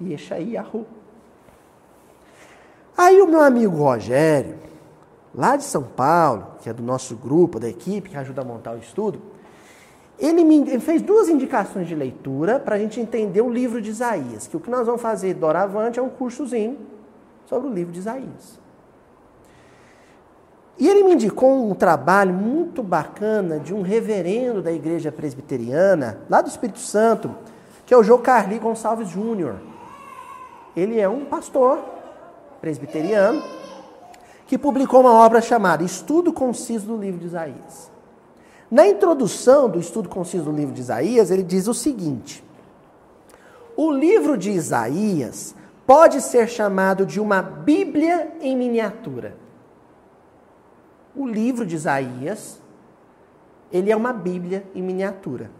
[0.00, 0.84] Yeshai Yahu.
[2.96, 4.58] Aí o meu amigo Rogério,
[5.32, 8.74] lá de São Paulo, que é do nosso grupo, da equipe que ajuda a montar
[8.74, 9.22] o estudo,
[10.18, 14.48] ele me fez duas indicações de leitura para a gente entender o livro de Isaías.
[14.48, 16.76] Que o que nós vamos fazer doravante é um cursozinho
[17.46, 18.58] sobre o livro de Isaías.
[20.76, 26.40] E ele me indicou um trabalho muito bacana de um reverendo da igreja presbiteriana, lá
[26.40, 27.34] do Espírito Santo,
[27.84, 29.56] que é o João Carli Gonçalves Júnior.
[30.76, 31.80] Ele é um pastor
[32.60, 33.42] presbiteriano
[34.46, 37.97] que publicou uma obra chamada Estudo Conciso do Livro de Isaías.
[38.70, 42.44] Na introdução do estudo conciso do livro de Isaías, ele diz o seguinte:
[43.76, 45.54] O livro de Isaías
[45.86, 49.36] pode ser chamado de uma Bíblia em miniatura.
[51.16, 52.60] O livro de Isaías,
[53.72, 55.50] ele é uma Bíblia em miniatura.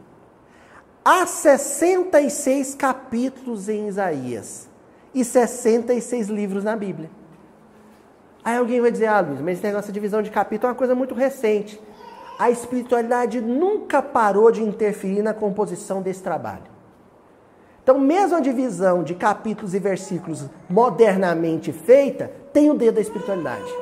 [1.03, 4.69] Há 66 capítulos em Isaías
[5.15, 7.11] e 66 livros na Bíblia.
[8.45, 10.79] Aí alguém vai dizer, ah, Luiz, mas esse negócio de divisão de capítulo é uma
[10.79, 11.81] coisa muito recente
[12.39, 16.79] a espiritualidade nunca parou de interferir na composição desse trabalho.
[17.83, 23.73] Então, mesmo a divisão de capítulos e versículos modernamente feita, tem o dedo da espiritualidade.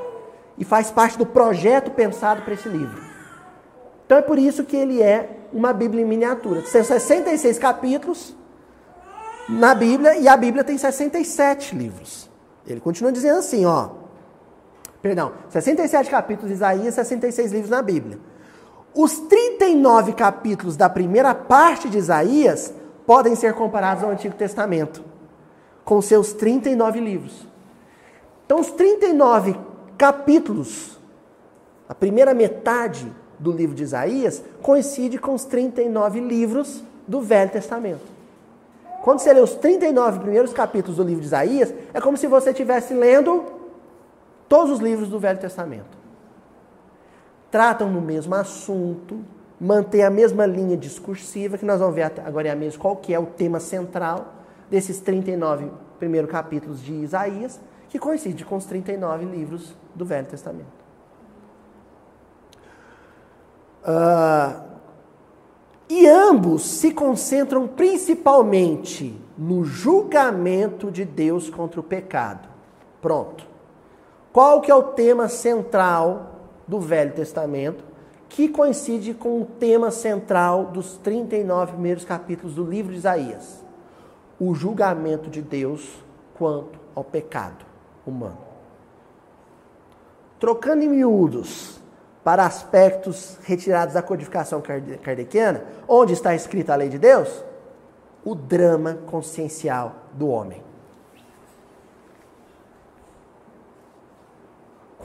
[0.57, 3.03] E faz parte do projeto pensado para esse livro.
[4.07, 6.63] Então é por isso que ele é uma Bíblia em miniatura.
[6.63, 8.37] Tem 66 capítulos
[9.49, 12.31] na Bíblia e a Bíblia tem 67 livros.
[12.67, 13.91] Ele continua dizendo assim, ó.
[15.03, 18.19] Perdão, 67 capítulos de Isaías, 66 livros na Bíblia.
[18.97, 22.73] Os 39 capítulos da primeira parte de Isaías
[23.05, 25.05] podem ser comparados ao Antigo Testamento,
[25.85, 27.47] com seus 39 livros.
[28.47, 29.55] Então, os 39
[29.99, 30.99] capítulos,
[31.87, 38.17] a primeira metade do livro de Isaías, coincide com os 39 livros do Velho Testamento.
[39.03, 42.49] Quando você lê os 39 primeiros capítulos do livro de Isaías, é como se você
[42.49, 43.45] estivesse lendo
[44.49, 45.96] todos os livros do Velho Testamento
[47.57, 49.25] tratam no mesmo assunto,
[49.59, 53.15] mantêm a mesma linha discursiva, que nós vamos ver agora é a mesma qual que
[53.15, 54.35] é o tema central
[54.71, 60.67] desses 39 primeiros capítulos de Isaías, que coincide com os 39 livros do Velho Testamento.
[63.83, 64.63] Uh,
[65.89, 72.51] e ambos se concentram principalmente no julgamento de Deus contra o pecado.
[73.01, 73.47] Pronto.
[74.31, 76.36] Qual que é o tema central
[76.67, 77.85] do Velho Testamento,
[78.29, 83.65] que coincide com o tema central dos 39 primeiros capítulos do livro de Isaías:
[84.39, 87.65] o julgamento de Deus quanto ao pecado
[88.07, 88.39] humano.
[90.39, 91.81] Trocando em miúdos
[92.23, 94.61] para aspectos retirados da codificação
[95.03, 97.45] kardeciana, onde está escrita a lei de Deus?
[98.25, 100.63] O drama consciencial do homem.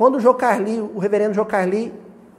[0.01, 1.93] Quando o Jocarli, o reverendo Jocarli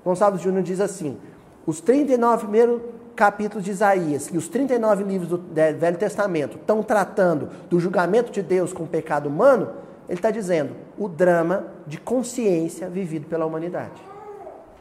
[0.04, 1.16] Gonçalves Júnior diz assim:
[1.64, 2.82] os 39 primeiros
[3.14, 5.38] capítulos de Isaías e os 39 livros do
[5.78, 9.74] Velho Testamento estão tratando do julgamento de Deus com o pecado humano,
[10.08, 14.02] ele está dizendo o drama de consciência vivido pela humanidade.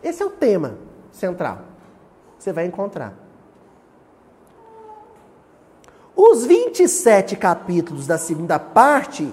[0.01, 0.73] Esse é o tema
[1.11, 1.59] central.
[2.39, 3.13] Você vai encontrar.
[6.15, 9.31] Os 27 capítulos da segunda parte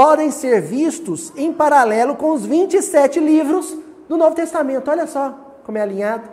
[0.00, 3.76] podem ser vistos em paralelo com os 27 livros
[4.08, 4.90] do Novo Testamento.
[4.90, 6.26] Olha só como é alinhado.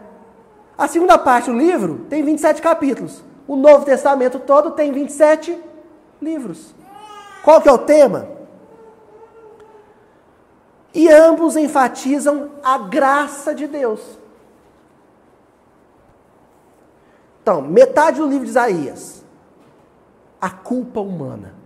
[0.77, 3.21] A segunda parte do livro tem 27 capítulos.
[3.45, 5.61] O Novo Testamento todo tem 27
[6.21, 6.73] livros.
[7.43, 8.29] Qual que é o tema?
[10.93, 13.99] E ambos enfatizam a graça de Deus.
[17.41, 19.25] Então, metade do livro de Isaías,
[20.39, 21.56] a culpa humana.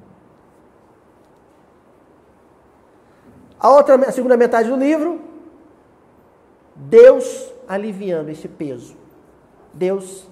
[3.62, 5.22] A outra, a segunda metade do livro,
[6.76, 8.96] Deus aliviando esse peso.
[9.72, 10.28] Deus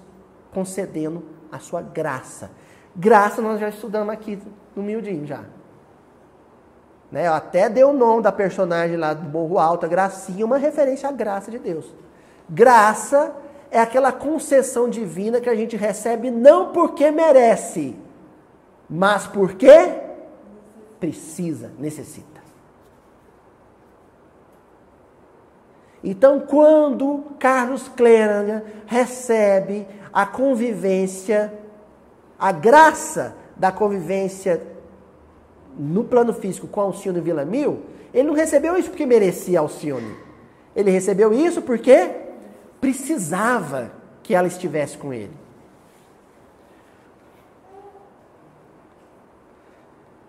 [0.52, 2.50] concedendo a sua graça.
[2.94, 4.42] Graça nós já estudamos aqui
[4.74, 5.44] no miudinho já.
[7.10, 7.28] Né?
[7.28, 11.08] Eu até deu o nome da personagem lá do Morro Alto, a Gracinha, uma referência
[11.08, 11.94] à graça de Deus.
[12.48, 13.32] Graça
[13.70, 17.96] é aquela concessão divina que a gente recebe não porque merece,
[18.88, 19.94] mas porque
[20.98, 22.29] precisa, necessita.
[26.02, 31.52] Então, quando Carlos Cleranga recebe a convivência,
[32.38, 34.62] a graça da convivência
[35.78, 37.82] no plano físico com Alcione Vila Mil,
[38.12, 40.16] ele não recebeu isso porque merecia Alcione.
[40.74, 42.10] Ele recebeu isso porque
[42.80, 43.92] precisava
[44.22, 45.32] que ela estivesse com ele.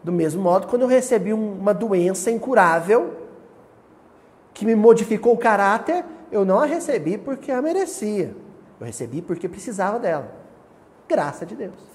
[0.04, 3.21] Do mesmo modo, quando eu recebi uma doença incurável,
[4.54, 8.36] que me modificou o caráter, eu não a recebi porque a merecia.
[8.80, 10.32] Eu recebi porque precisava dela.
[11.08, 11.92] Graça de Deus.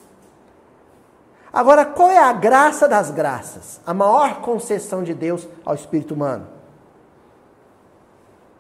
[1.52, 3.80] Agora, qual é a graça das graças?
[3.86, 6.46] A maior concessão de Deus ao espírito humano?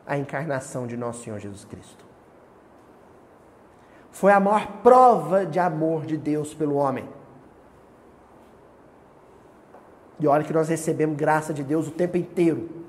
[0.06, 2.04] A encarnação de nosso Senhor Jesus Cristo.
[4.10, 7.06] Foi a maior prova de amor de Deus pelo homem.
[10.18, 12.85] E olha que nós recebemos graça de Deus o tempo inteiro.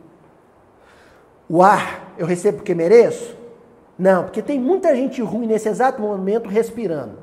[1.49, 3.35] O ar eu recebo porque mereço?
[3.97, 7.17] Não, porque tem muita gente ruim nesse exato momento respirando.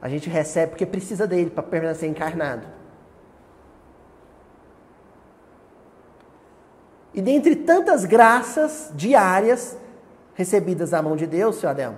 [0.00, 2.66] A gente recebe porque precisa dele para permanecer encarnado.
[7.12, 9.76] E dentre tantas graças diárias
[10.34, 11.96] recebidas da mão de Deus, seu Adel,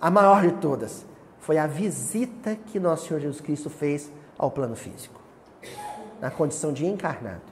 [0.00, 1.04] a maior de todas
[1.40, 5.20] foi a visita que nosso Senhor Jesus Cristo fez ao plano físico,
[6.20, 7.51] na condição de encarnado.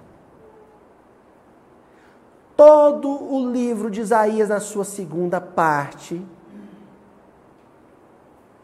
[2.61, 6.21] Todo o livro de Isaías, na sua segunda parte,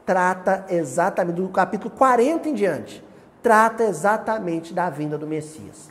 [0.05, 3.03] trata exatamente, do capítulo 40 em diante,
[3.43, 5.91] trata exatamente da vinda do Messias.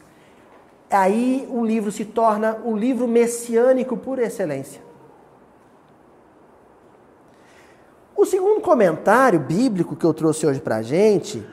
[0.88, 4.84] Aí o livro se torna o livro messiânico por excelência.
[8.16, 11.44] O segundo comentário bíblico que eu trouxe hoje para a gente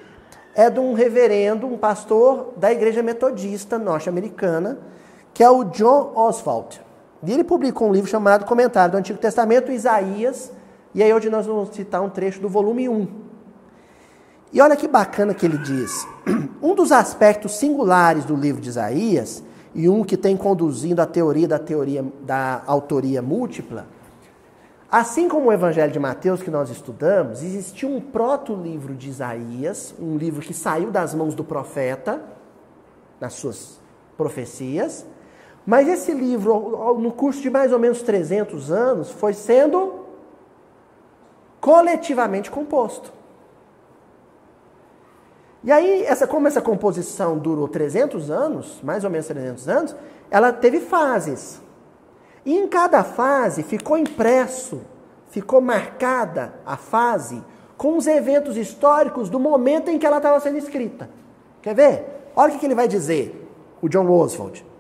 [0.55, 4.93] é de um reverendo, um pastor da Igreja Metodista norte-americana,
[5.33, 6.81] que é o John Oswald.
[7.23, 10.53] E ele publicou um livro chamado Comentário do Antigo Testamento, Isaías,
[10.95, 13.09] e aí hoje nós vamos citar um trecho do volume 1.
[14.53, 16.07] E olha que bacana que ele diz.
[16.63, 19.43] Um dos aspectos singulares do livro de Isaías,
[19.75, 23.89] e um que tem conduzindo a teoria da teoria da autoria múltipla,
[24.93, 30.19] Assim como o Evangelho de Mateus que nós estudamos, existia um proto-livro de Isaías, um
[30.19, 32.21] livro que saiu das mãos do profeta,
[33.19, 33.81] nas suas
[34.19, 35.07] profecias,
[35.67, 40.03] mas esse livro, no curso de mais ou menos 300 anos, foi sendo
[41.61, 43.13] coletivamente composto.
[45.65, 49.97] E aí, essa, como essa composição durou 300 anos, mais ou menos 300 anos,
[50.29, 51.61] ela teve fases.
[52.45, 54.81] E em cada fase ficou impresso,
[55.31, 57.41] ficou marcada a fase
[57.77, 61.09] com os eventos históricos do momento em que ela estava sendo escrita.
[61.61, 62.31] Quer ver?
[62.35, 63.49] Olha o que ele vai dizer,
[63.81, 64.72] o John Oswald.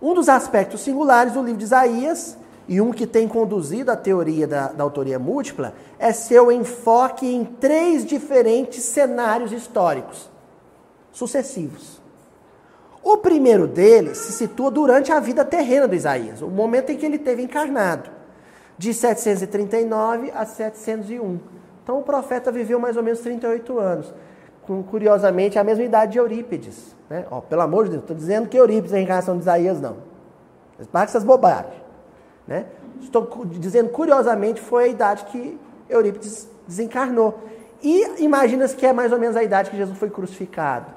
[0.00, 2.36] Um dos aspectos singulares do livro de Isaías,
[2.68, 7.44] e um que tem conduzido a teoria da, da autoria múltipla, é seu enfoque em
[7.44, 10.28] três diferentes cenários históricos
[11.12, 12.00] sucessivos.
[13.02, 17.06] O primeiro deles se situa durante a vida terrena do Isaías, o momento em que
[17.06, 18.10] ele teve encarnado,
[18.76, 21.38] de 739 a 701.
[21.82, 24.12] Então o profeta viveu mais ou menos 38 anos,
[24.66, 26.94] curiosamente, a mesma idade de Eurípides.
[27.08, 27.24] Né?
[27.30, 29.96] Ó, pelo amor de Deus, estou dizendo que Eurípides é a encarnação de Isaías, não.
[30.90, 31.74] Para essas bobagens.
[32.46, 32.66] Né?
[33.00, 35.58] Estou dizendo, curiosamente, foi a idade que
[35.88, 37.38] Eurípides desencarnou.
[37.82, 40.92] E imagina-se que é mais ou menos a idade que Jesus foi crucificado.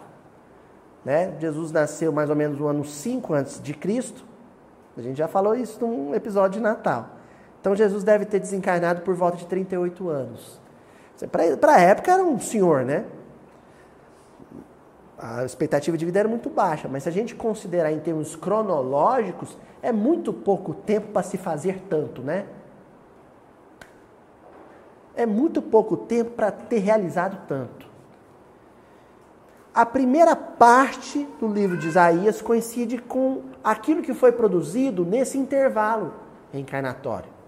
[1.03, 1.34] Né?
[1.39, 4.24] Jesus nasceu mais ou menos no ano 5 antes de Cristo.
[4.97, 7.09] A gente já falou isso num episódio de Natal.
[7.61, 10.59] Então Jesus deve ter desencarnado por volta de 38 anos.
[11.59, 13.05] Para a época era um senhor, né?
[15.22, 19.57] A expectativa de vida era muito baixa, mas se a gente considerar em termos cronológicos,
[19.82, 22.45] é muito pouco tempo para se fazer tanto, né?
[25.13, 27.86] É muito pouco tempo para ter realizado tanto.
[29.74, 36.13] A primeira parte do livro de Isaías coincide com aquilo que foi produzido nesse intervalo
[36.53, 37.39] reencarnatório.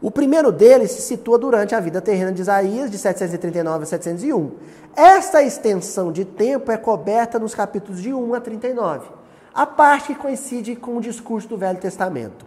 [0.00, 4.52] O primeiro deles se situa durante a vida terrena de Isaías, de 739 a 701.
[4.94, 9.08] Esta extensão de tempo é coberta nos capítulos de 1 a 39,
[9.52, 12.46] a parte que coincide com o discurso do Velho Testamento.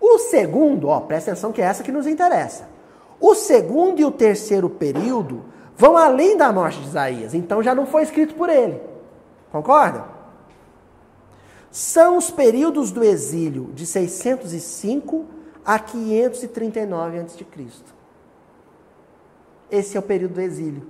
[0.00, 2.68] O segundo, ó, presta atenção que é essa que nos interessa.
[3.20, 5.44] O segundo e o terceiro período
[5.76, 8.80] vão além da morte de Isaías, então já não foi escrito por ele.
[9.50, 10.04] Concorda?
[11.70, 15.39] São os períodos do exílio de 605
[15.70, 17.46] a 539 a.C.
[19.70, 20.82] Esse é o período do exílio.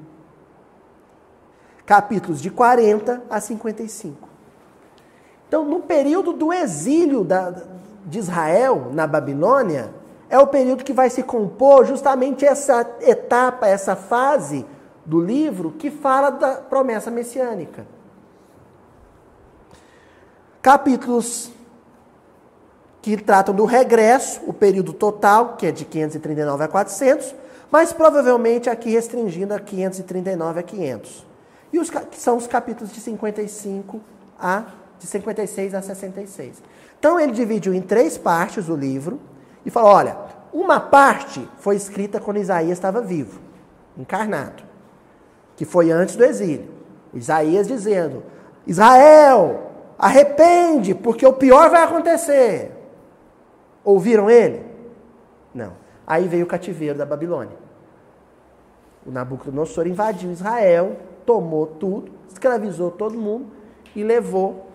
[1.84, 4.26] capítulos de 40 a 55.
[5.46, 7.52] Então, no período do exílio da,
[8.06, 9.92] de Israel na Babilônia,
[10.30, 14.64] é o período que vai se compor justamente essa etapa, essa fase
[15.04, 17.86] do livro que fala da promessa messiânica.
[20.62, 21.52] Capítulos
[23.02, 27.34] que tratam do regresso, o período total, que é de 539 a 400,
[27.70, 31.26] mas provavelmente aqui restringindo a 539 a 500.
[31.72, 34.00] E os que são os capítulos de 55
[34.38, 34.64] a
[34.98, 36.62] de 56 a 66.
[36.98, 39.18] Então ele dividiu em três partes o livro
[39.64, 40.16] e falou: olha,
[40.52, 43.40] uma parte foi escrita quando Isaías estava vivo,
[43.96, 44.62] encarnado,
[45.56, 46.68] que foi antes do exílio.
[47.14, 48.22] Isaías dizendo:
[48.66, 52.79] Israel, arrepende, porque o pior vai acontecer.
[53.84, 54.64] Ouviram ele?
[55.54, 55.72] Não.
[56.06, 57.56] Aí veio o cativeiro da Babilônia.
[59.06, 63.46] O Nabucodonosor invadiu Israel, tomou tudo, escravizou todo mundo
[63.94, 64.66] e levou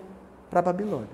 [0.49, 1.09] para a Babilônia.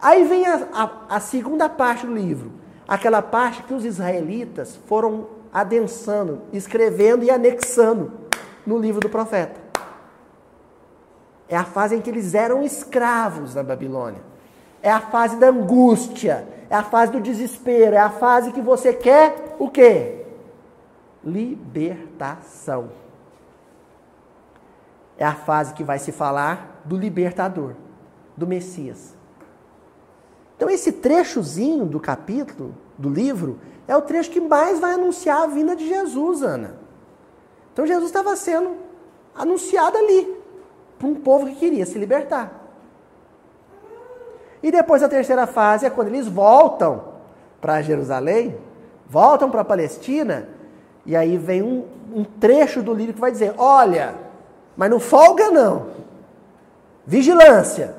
[0.00, 2.52] Aí vem a, a, a, segunda parte do livro,
[2.86, 8.12] aquela parte que os israelitas foram adensando, escrevendo e anexando
[8.66, 9.60] no livro do profeta.
[11.48, 14.20] É a fase em que eles eram escravos na Babilônia.
[14.82, 18.92] É a fase da angústia, é a fase do desespero, é a fase que você
[18.92, 20.24] quer o quê?
[21.24, 22.90] Libertação.
[25.18, 27.74] É a fase que vai se falar do libertador,
[28.36, 29.14] do Messias.
[30.56, 35.46] Então esse trechozinho do capítulo, do livro, é o trecho que mais vai anunciar a
[35.46, 36.76] vinda de Jesus, Ana.
[37.72, 38.76] Então Jesus estava sendo
[39.34, 40.34] anunciado ali,
[40.98, 42.55] para um povo que queria se libertar.
[44.66, 47.04] E depois a terceira fase é quando eles voltam
[47.60, 48.58] para Jerusalém,
[49.08, 50.48] voltam para a Palestina,
[51.06, 54.16] e aí vem um, um, trecho do livro que vai dizer: olha,
[54.76, 55.90] mas não folga não,
[57.06, 57.94] vigilância,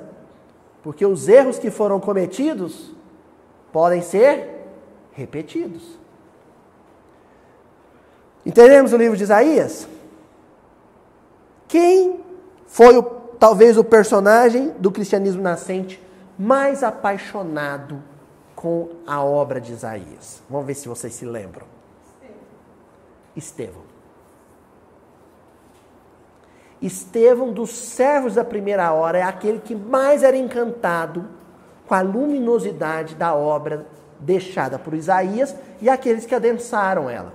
[0.84, 2.94] porque os erros que foram cometidos
[3.72, 4.68] podem ser
[5.14, 5.98] repetidos.
[8.46, 9.88] Entendemos o livro de Isaías?
[11.66, 12.20] Quem
[12.66, 16.06] foi o, talvez o personagem do cristianismo nascente
[16.38, 18.02] mais apaixonado
[18.56, 20.42] com a obra de Isaías?
[20.50, 21.66] Vamos ver se vocês se lembram.
[23.36, 23.88] Estevão.
[26.82, 31.26] Estevão, dos servos da primeira hora, é aquele que mais era encantado
[31.88, 33.88] com a luminosidade da obra
[34.20, 37.34] deixada por Isaías e aqueles que adensaram ela.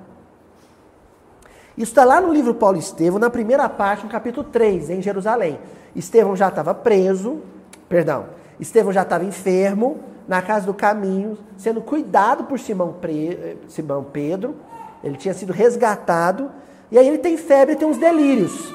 [1.77, 5.59] Isso está lá no livro Paulo Estevão, na primeira parte, no capítulo 3, em Jerusalém.
[5.97, 7.41] Estevão já estava preso,
[7.89, 8.27] perdão,
[8.63, 13.59] Estevão já estava enfermo, na casa do caminho, sendo cuidado por Simão, Pre...
[13.69, 14.55] Simão Pedro.
[15.03, 16.51] Ele tinha sido resgatado.
[16.91, 18.73] E aí ele tem febre tem uns delírios.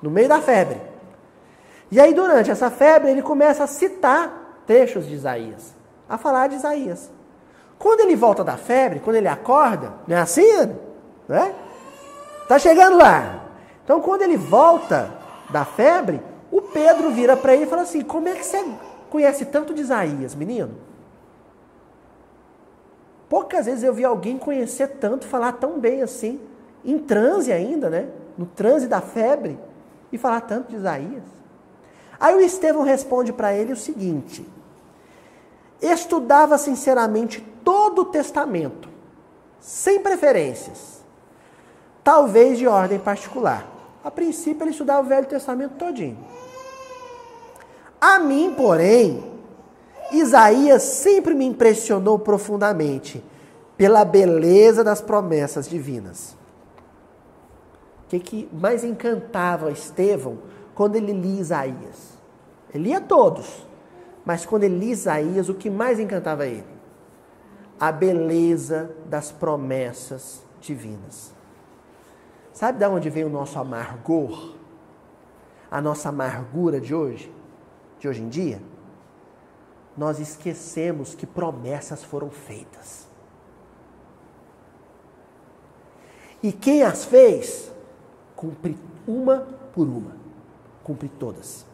[0.00, 0.80] No meio da febre.
[1.90, 5.74] E aí, durante essa febre, ele começa a citar trechos de Isaías.
[6.08, 7.10] A falar de Isaías.
[7.78, 10.74] Quando ele volta da febre, quando ele acorda, não é assim?
[11.28, 11.52] Não é?
[12.48, 13.44] Tá chegando lá.
[13.84, 15.10] Então, quando ele volta
[15.50, 18.64] da febre, o Pedro vira para ele e fala assim: Como é que você
[19.12, 20.74] conhece tanto de Isaías, menino?
[23.28, 26.40] Poucas vezes eu vi alguém conhecer tanto, falar tão bem assim,
[26.82, 28.08] em transe ainda, né?
[28.38, 29.58] No transe da febre,
[30.10, 31.24] e falar tanto de Isaías.
[32.18, 34.48] Aí o Estevão responde para ele o seguinte:
[35.78, 38.88] estudava sinceramente todo o testamento,
[39.60, 41.02] sem preferências,
[42.02, 43.66] talvez de ordem particular.
[44.02, 46.41] A princípio ele estudava o Velho Testamento todinho.
[48.04, 49.22] A mim, porém,
[50.10, 53.24] Isaías sempre me impressionou profundamente
[53.76, 56.36] pela beleza das promessas divinas.
[58.04, 60.38] O que, que mais encantava Estevão
[60.74, 62.18] quando ele lia Isaías?
[62.74, 63.64] Ele lia todos,
[64.24, 66.66] mas quando ele lia Isaías, o que mais encantava ele?
[67.78, 71.32] A beleza das promessas divinas.
[72.52, 74.56] Sabe de onde vem o nosso amargor?
[75.70, 77.32] A nossa amargura de hoje?
[78.02, 78.60] De hoje em dia,
[79.96, 83.06] nós esquecemos que promessas foram feitas.
[86.42, 87.70] E quem as fez,
[88.34, 88.76] cumpre
[89.06, 90.16] uma por uma,
[90.82, 91.64] cumpre todas.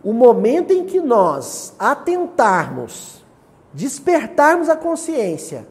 [0.00, 3.24] O momento em que nós atentarmos,
[3.72, 5.66] despertarmos a consciência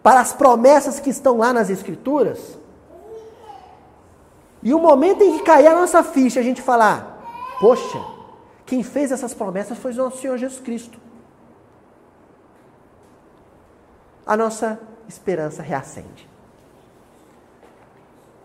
[0.00, 2.56] para as promessas que estão lá nas Escrituras,
[4.62, 7.09] e o momento em que cair a nossa ficha, a gente falar,
[7.60, 8.02] Poxa,
[8.64, 10.98] quem fez essas promessas foi o nosso Senhor Jesus Cristo.
[14.26, 16.26] A nossa esperança reacende.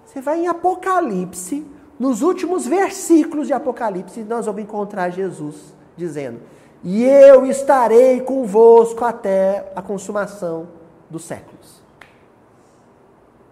[0.05, 1.66] Você vai em Apocalipse,
[1.97, 6.41] nos últimos versículos de Apocalipse, nós vamos encontrar Jesus dizendo:
[6.84, 10.68] E eu estarei convosco até a consumação
[11.09, 11.82] dos séculos.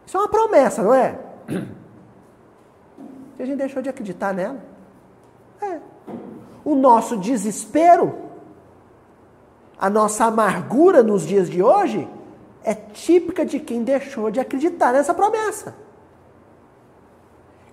[0.06, 1.20] Isso é uma promessa, não é?
[3.36, 4.73] E a gente deixou de acreditar nela.
[5.72, 5.80] É.
[6.66, 8.16] O nosso desespero,
[9.78, 12.08] a nossa amargura nos dias de hoje,
[12.64, 15.76] é típica de quem deixou de acreditar nessa promessa.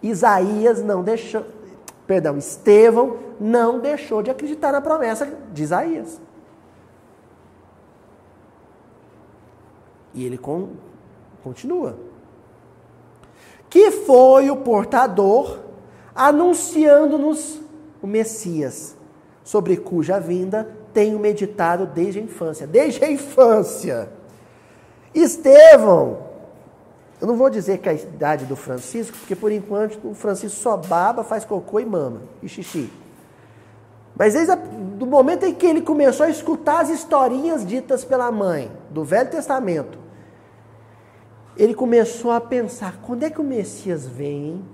[0.03, 1.45] Isaías não deixou,
[2.07, 6.21] perdão, Estevão não deixou de acreditar na promessa de Isaías.
[10.13, 10.71] E ele com,
[11.43, 11.97] continua.
[13.69, 15.61] Que foi o portador
[16.15, 17.61] anunciando-nos
[18.03, 18.97] o Messias,
[19.45, 22.67] sobre cuja vinda tenho meditado desde a infância.
[22.67, 24.09] Desde a infância.
[25.15, 26.19] Estevão,
[27.21, 30.59] eu não vou dizer que é a idade do Francisco, porque por enquanto o Francisco
[30.59, 32.91] só baba, faz cocô e mama, e xixi.
[34.17, 38.71] Mas desde o momento em que ele começou a escutar as historinhas ditas pela mãe
[38.91, 39.99] do Velho Testamento,
[41.57, 44.65] ele começou a pensar: quando é que o Messias vem?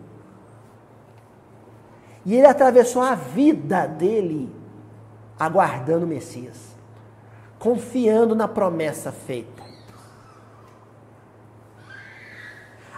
[2.26, 4.52] E ele atravessou a vida dele
[5.38, 6.56] aguardando o Messias,
[7.56, 9.62] confiando na promessa feita.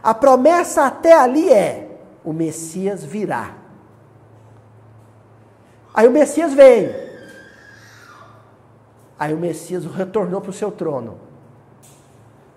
[0.02, 3.54] A promessa até ali é: o Messias virá.
[5.92, 6.94] Aí o Messias veio.
[9.18, 11.18] Aí o Messias retornou para o seu trono.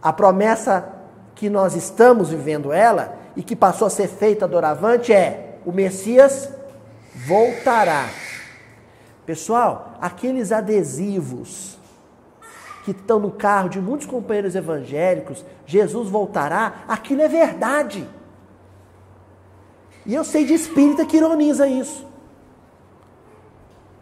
[0.01, 0.87] A promessa
[1.35, 6.60] que nós estamos vivendo ela e que passou a ser feita doravante é: o Messias
[7.25, 8.09] voltará.
[9.25, 11.77] Pessoal, aqueles adesivos
[12.83, 18.07] que estão no carro de muitos companheiros evangélicos, Jesus voltará, aquilo é verdade.
[20.05, 22.07] E eu sei de espírita que ironiza isso.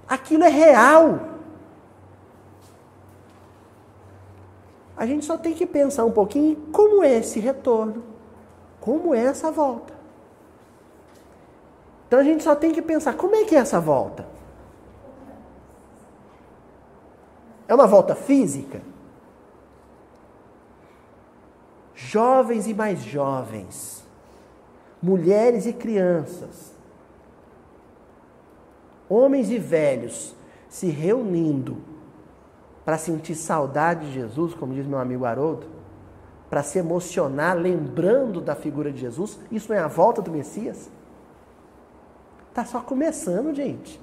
[0.07, 1.19] Aquilo é real.
[4.95, 8.03] A gente só tem que pensar um pouquinho como é esse retorno,
[8.79, 9.98] como é essa volta.
[12.09, 14.25] Então a gente só tem que pensar como é que é essa volta.
[17.67, 18.81] É uma volta física?
[21.93, 24.03] Jovens e mais jovens,
[24.99, 26.73] mulheres e crianças,
[29.07, 30.35] homens e velhos
[30.67, 31.77] se reunindo
[32.83, 35.67] para sentir saudade de Jesus, como diz meu amigo Haroldo,
[36.49, 40.89] para se emocionar lembrando da figura de Jesus, isso não é a volta do Messias?
[42.59, 43.97] Está só começando, gente.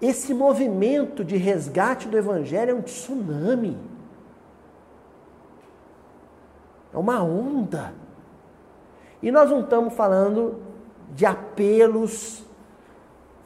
[0.00, 3.76] Esse movimento de resgate do Evangelho é um tsunami.
[6.94, 7.92] É uma onda.
[9.20, 10.62] E nós não estamos falando
[11.16, 12.44] de apelos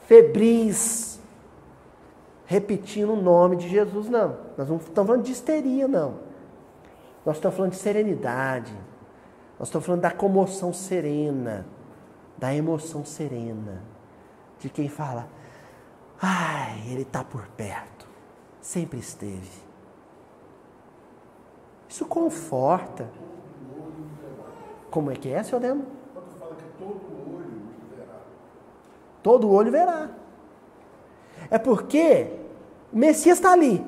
[0.06, 1.18] febris,
[2.44, 4.36] repetindo o nome de Jesus, não.
[4.58, 6.16] Nós não estamos falando de histeria, não.
[7.24, 8.74] Nós estamos falando de serenidade.
[9.58, 11.64] Nós estamos falando da comoção serena,
[12.42, 13.80] da emoção serena,
[14.58, 15.28] de quem fala,
[16.20, 18.08] Ai, ele está por perto.
[18.60, 19.62] Sempre esteve.
[21.88, 23.08] Isso conforta.
[24.90, 25.84] Como é que é, seu Demo?
[26.12, 26.90] Quando fala que todo
[27.32, 27.62] olho
[27.96, 28.20] verá.
[29.22, 30.10] Todo olho verá.
[31.48, 32.40] É porque
[32.92, 33.86] o Messias está ali.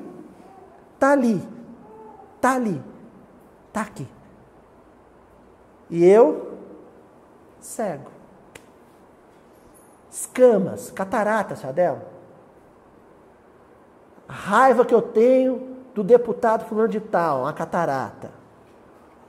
[0.93, 1.41] Está ali.
[2.37, 2.81] Está ali.
[3.67, 4.07] Está aqui.
[5.89, 6.57] E eu,
[7.59, 8.14] cego.
[10.15, 12.15] Escamas, cataratas, Adel
[14.27, 18.31] a raiva que eu tenho do deputado fulano de tal, uma catarata.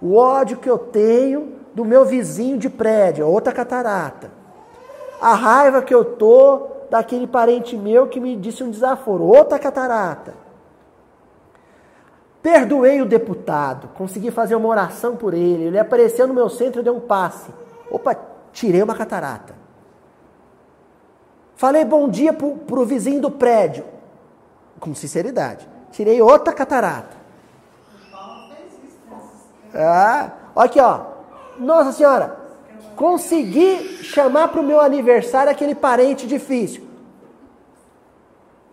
[0.00, 4.30] O ódio que eu tenho do meu vizinho de prédio, outra catarata.
[5.20, 10.34] A raiva que eu tô daquele parente meu que me disse um desaforo, outra catarata.
[12.42, 16.84] Perdoei o deputado, consegui fazer uma oração por ele, ele apareceu no meu centro e
[16.84, 17.50] deu um passe.
[17.90, 18.16] Opa,
[18.52, 19.65] tirei uma catarata.
[21.56, 23.84] Falei bom dia para o vizinho do prédio
[24.78, 25.66] com sinceridade.
[25.90, 27.16] Tirei outra catarata.
[29.74, 31.16] Ah, aqui, ó.
[31.58, 32.38] Nossa Senhora,
[32.94, 36.86] consegui chamar para o meu aniversário aquele parente difícil.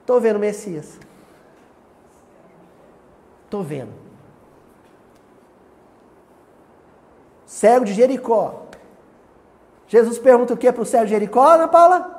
[0.01, 0.99] Estou vendo Messias.
[3.45, 3.93] Estou vendo.
[7.45, 8.63] Cego de Jericó.
[9.87, 12.12] Jesus pergunta o que para o cego de Jericó, Ana Paula?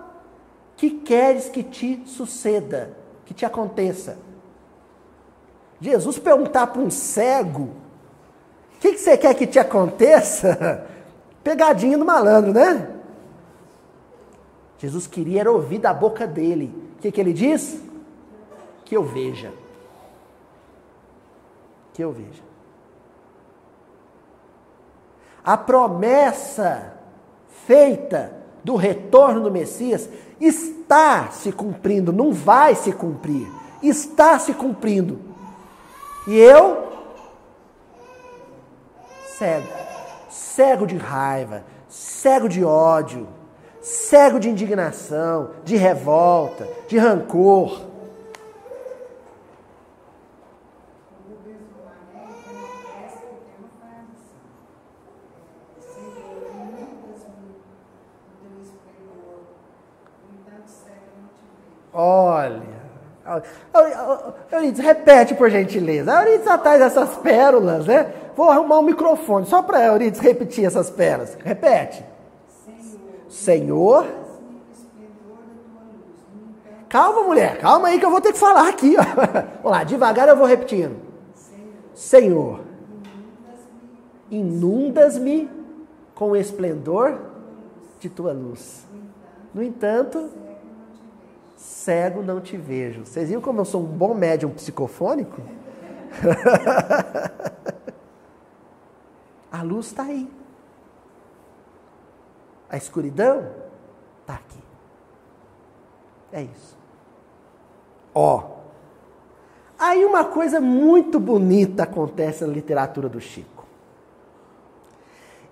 [0.77, 3.05] Que queres que te suceda?
[3.25, 4.19] que te aconteça.
[5.81, 7.71] Jesus perguntar para um cego
[8.85, 10.87] que, que você quer que te aconteça?
[11.43, 12.91] Pegadinha do malandro, né?
[14.77, 16.71] Jesus queria era ouvir da boca dele.
[16.99, 17.81] O que, que ele diz?
[18.85, 19.51] Que eu veja.
[21.95, 22.43] Que eu veja.
[25.43, 26.93] A promessa
[27.67, 30.11] feita do retorno do Messias
[30.47, 33.47] está se cumprindo, não vai se cumprir.
[33.83, 35.19] Está se cumprindo.
[36.27, 36.85] E eu,
[39.37, 39.69] cego,
[40.31, 43.29] cego de raiva, cego de ódio,
[43.83, 47.94] cego de indignação, de revolta, de rancor.
[61.95, 62.75] Olha.
[64.53, 66.13] Euridice, repete por gentileza.
[66.13, 68.13] A Euridice atrás dessas pérolas, né?
[68.37, 71.39] Vou arrumar um microfone só para Euridice repetir essas pérolas.
[71.43, 72.05] Repete.
[73.29, 74.07] Senhor.
[76.89, 77.59] Calma, mulher.
[77.59, 78.97] Calma aí que eu vou ter que falar aqui.
[78.99, 79.03] Ó.
[79.63, 80.97] Vamos lá, devagar eu vou repetindo.
[81.95, 82.61] Senhor.
[84.31, 85.49] Inundas-me
[86.15, 87.19] com o esplendor
[88.01, 88.85] de tua luz.
[89.53, 90.29] No entanto,
[91.65, 93.05] cego não te vejo.
[93.05, 95.41] Vocês viram como eu sou um bom médium psicofônico?
[99.51, 100.31] A luz está aí.
[102.69, 103.49] A escuridão
[104.21, 104.59] está aqui.
[106.33, 106.77] É isso.
[108.15, 108.43] Ó.
[109.79, 113.65] Aí uma coisa muito bonita acontece na literatura do Chico.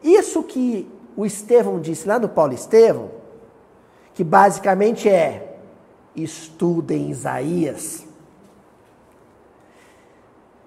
[0.02, 3.10] Isso que o Estevão disse lá no Paulo Estevão,
[4.14, 5.51] que basicamente é
[6.14, 8.06] estudem Isaías.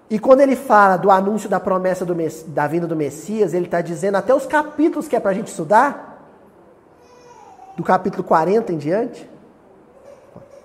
[0.10, 2.16] E quando ele fala do anúncio da promessa do,
[2.48, 5.48] da vinda do Messias, ele está dizendo até os capítulos que é para a gente
[5.48, 6.14] estudar,
[7.76, 9.30] do capítulo 40 em diante.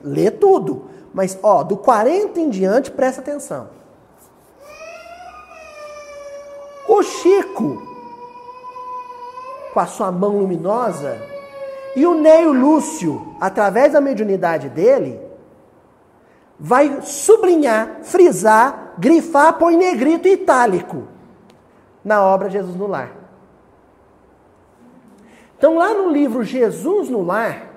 [0.02, 3.68] Lê tudo, mas ó, do 40 em diante, presta atenção.
[6.88, 7.82] O Chico,
[9.72, 11.20] com a sua mão luminosa,
[11.96, 15.20] e o Neio Lúcio, através da mediunidade dele,
[16.58, 21.08] vai sublinhar, frisar, grifar, põe negrito e itálico
[22.04, 23.12] na obra Jesus no Lar.
[25.56, 27.70] Então, lá no livro Jesus no Lar,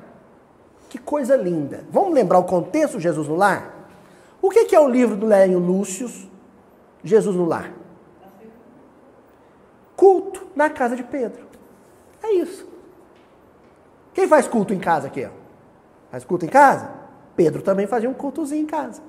[0.90, 1.84] que coisa linda.
[1.90, 3.88] Vamos lembrar o contexto Jesus no Lar?
[4.42, 6.10] O que é o livro do Léo Lúcio,
[7.04, 7.72] Jesus no Lar?
[9.96, 11.46] Culto na casa de Pedro.
[12.22, 12.73] É isso.
[14.14, 15.28] Quem faz culto em casa aqui?
[16.12, 16.90] Faz culto em casa?
[17.36, 19.02] Pedro também fazia um cultozinho em casa.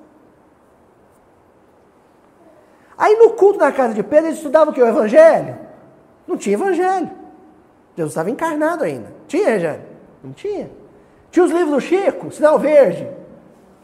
[2.97, 4.81] Aí no culto na casa de Pedro, ele estudava o que?
[4.81, 5.57] O Evangelho?
[6.27, 7.11] Não tinha Evangelho.
[7.95, 9.13] Jesus estava encarnado ainda.
[9.27, 9.83] Tinha Evangelho?
[10.23, 10.71] Não tinha.
[11.29, 13.07] Tinha os livros do Chico, Sinal Verde.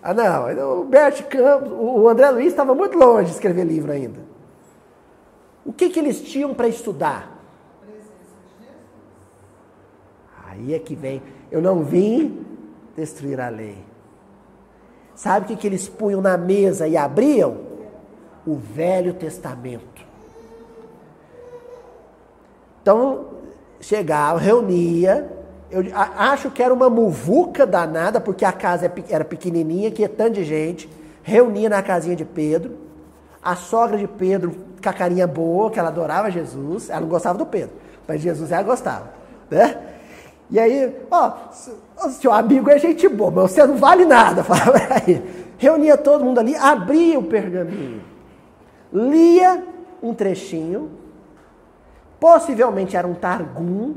[0.02, 0.82] Ah, não.
[0.82, 4.20] O Bert Campos, o André Luiz estava muito longe de escrever livro ainda.
[5.66, 7.31] O que, que eles tinham para estudar?
[10.52, 11.22] Aí é que vem.
[11.50, 12.46] Eu não vim
[12.96, 13.78] destruir a lei.
[15.16, 17.58] Sabe o que, que eles punham na mesa e abriam?
[18.46, 20.06] O Velho Testamento.
[22.82, 23.28] Então,
[23.80, 25.30] chegava, reunia.
[25.70, 30.08] Eu acho que era uma muvuca danada, porque a casa é era pequenininha, que é
[30.08, 30.90] tanto de gente.
[31.24, 32.76] Reunia na casinha de Pedro.
[33.42, 36.90] A sogra de Pedro, com a carinha boa, que ela adorava Jesus.
[36.90, 37.76] Ela não gostava do Pedro,
[38.06, 39.14] mas Jesus ela gostava.
[39.50, 39.91] Né?
[40.52, 41.32] E aí, ó,
[42.10, 44.44] seu amigo é gente boa, mas você não vale nada.
[44.44, 45.24] Falava aí.
[45.58, 48.02] Reunia todo mundo ali, abria o pergaminho,
[48.92, 49.64] lia
[50.02, 50.90] um trechinho,
[52.20, 53.94] possivelmente era um Targum.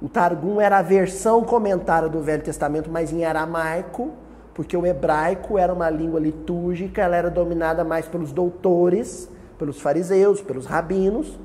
[0.00, 4.12] O Targum era a versão comentária do Velho Testamento, mas em aramaico,
[4.54, 9.28] porque o hebraico era uma língua litúrgica, ela era dominada mais pelos doutores,
[9.58, 11.38] pelos fariseus, pelos rabinos.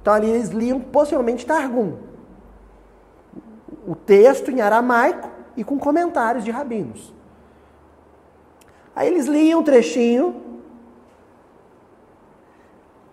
[0.00, 2.11] Então ali eles liam possivelmente Targum
[3.86, 7.12] o texto em aramaico e com comentários de rabinos.
[8.94, 10.36] Aí eles liam um trechinho.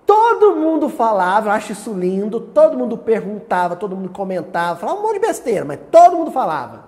[0.06, 5.04] Todo mundo falava, eu acho isso lindo, todo mundo perguntava, todo mundo comentava, falava um
[5.04, 6.86] monte de besteira, mas todo mundo falava.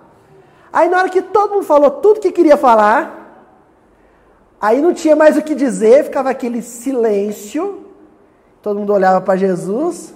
[0.72, 3.46] Aí na hora que todo mundo falou tudo que queria falar,
[4.60, 7.86] aí não tinha mais o que dizer, ficava aquele silêncio.
[8.60, 10.14] Todo mundo olhava para Jesus.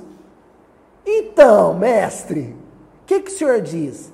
[1.04, 2.56] Então, mestre,
[3.06, 4.12] que, que o senhor diz?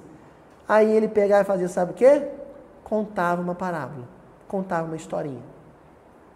[0.68, 2.28] Aí ele pegava e fazia, sabe o quê?
[2.84, 4.06] Contava uma parábola,
[4.46, 5.42] contava uma historinha,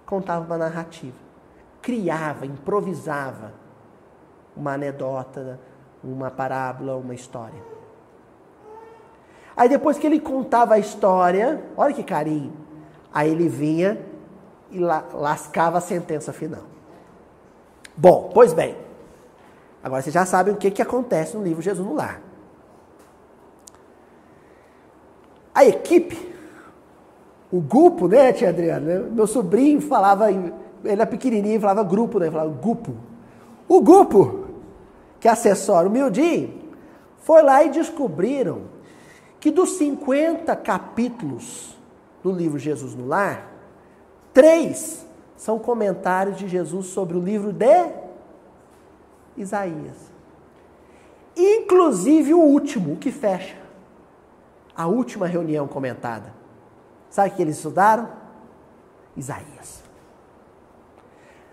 [0.05, 1.17] contava uma narrativa,
[1.83, 3.53] criava, improvisava.
[4.57, 5.61] uma anedota,
[6.03, 7.63] uma parábola, uma história.
[9.55, 12.55] Aí depois que ele contava a história, olha que carinho,
[13.13, 14.01] aí ele vinha
[14.71, 16.63] e lascava a sentença final.
[17.97, 18.77] Bom, pois bem,
[19.83, 22.21] agora vocês já sabem o que, que acontece no livro Jesus no Lar.
[25.57, 26.35] A equipe,
[27.51, 29.09] o grupo, né, tia Adriana?
[29.11, 30.53] Meu sobrinho falava, ele
[30.85, 32.31] era pequenininho, falava grupo, né?
[32.31, 32.95] Falava grupo.
[33.67, 34.49] O grupo
[35.19, 36.61] que assessora o Mildinho
[37.21, 38.65] foi lá e descobriram
[39.41, 41.75] que dos 50 capítulos
[42.23, 43.51] do livro Jesus no Lar,
[44.35, 45.07] três
[45.39, 47.93] são comentários de Jesus sobre o livro de
[49.39, 50.13] Isaías.
[51.35, 53.66] Inclusive o último, o que fecha
[54.77, 56.35] a última reunião comentada.
[57.09, 58.09] Sabe o que eles estudaram?
[59.17, 59.83] Isaías.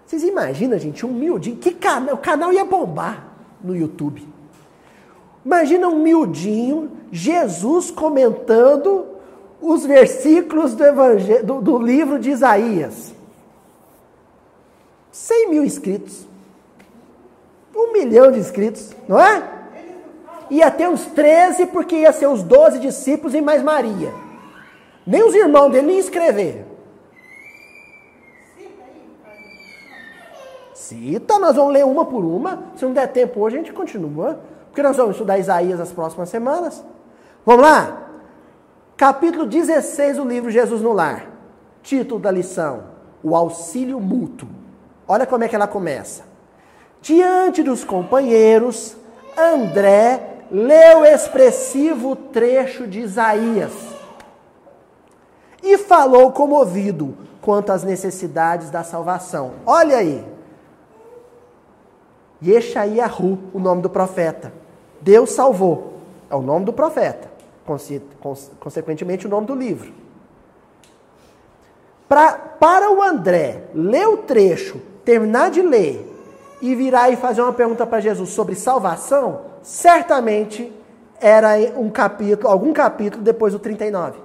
[0.05, 3.27] Vocês imaginam, gente, um miudinho, que canal, o canal ia bombar
[3.63, 4.27] no YouTube.
[5.45, 9.05] Imagina um miudinho, Jesus comentando
[9.61, 10.83] os versículos do,
[11.43, 13.13] do, do livro de Isaías.
[15.11, 16.27] 100 mil inscritos.
[17.75, 19.52] Um milhão de inscritos, não é?
[20.49, 24.13] Ia ter uns 13, porque ia ser os 12 discípulos e mais Maria.
[25.05, 26.65] Nem os irmãos dele nem escrever.
[30.73, 32.63] Cita, nós vamos ler uma por uma.
[32.75, 34.39] Se não der tempo hoje, a gente continua.
[34.67, 36.83] Porque nós vamos estudar Isaías as próximas semanas.
[37.45, 38.09] Vamos lá?
[38.97, 41.27] Capítulo 16 do livro Jesus no Lar.
[41.81, 42.83] Título da lição:
[43.23, 44.47] O auxílio mútuo.
[45.07, 46.23] Olha como é que ela começa.
[47.01, 48.95] Diante dos companheiros,
[49.37, 53.71] André leu o expressivo trecho de Isaías
[55.63, 59.53] e falou comovido quanto às necessidades da salvação.
[59.65, 60.23] Olha aí.
[62.45, 64.53] Yeshayahu, o nome do profeta.
[65.01, 65.93] Deus salvou.
[66.29, 67.31] É o nome do profeta.
[68.59, 69.91] Consequentemente, o nome do livro.
[72.07, 76.09] Pra, para o André ler o trecho, terminar de ler
[76.61, 80.71] e virar e fazer uma pergunta para Jesus sobre salvação, certamente
[81.19, 84.19] era um capítulo, algum capítulo depois do 39.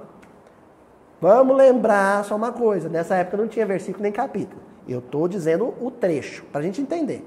[1.21, 4.61] Vamos lembrar só uma coisa: nessa época não tinha versículo nem capítulo.
[4.87, 7.25] Eu estou dizendo o trecho, para a gente entender.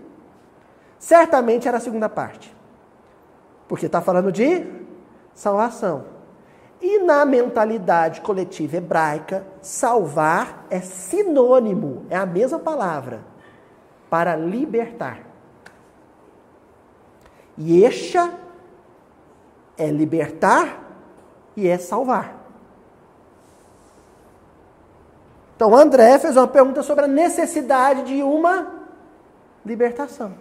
[0.98, 2.54] Certamente era a segunda parte.
[3.66, 4.66] Porque está falando de
[5.34, 6.04] salvação.
[6.80, 13.20] E na mentalidade coletiva hebraica, salvar é sinônimo, é a mesma palavra,
[14.10, 15.31] para libertar.
[17.58, 18.32] Yesha
[19.76, 20.82] é libertar
[21.56, 22.40] e é salvar.
[25.56, 28.66] Então André fez uma pergunta sobre a necessidade de uma
[29.64, 30.34] libertação.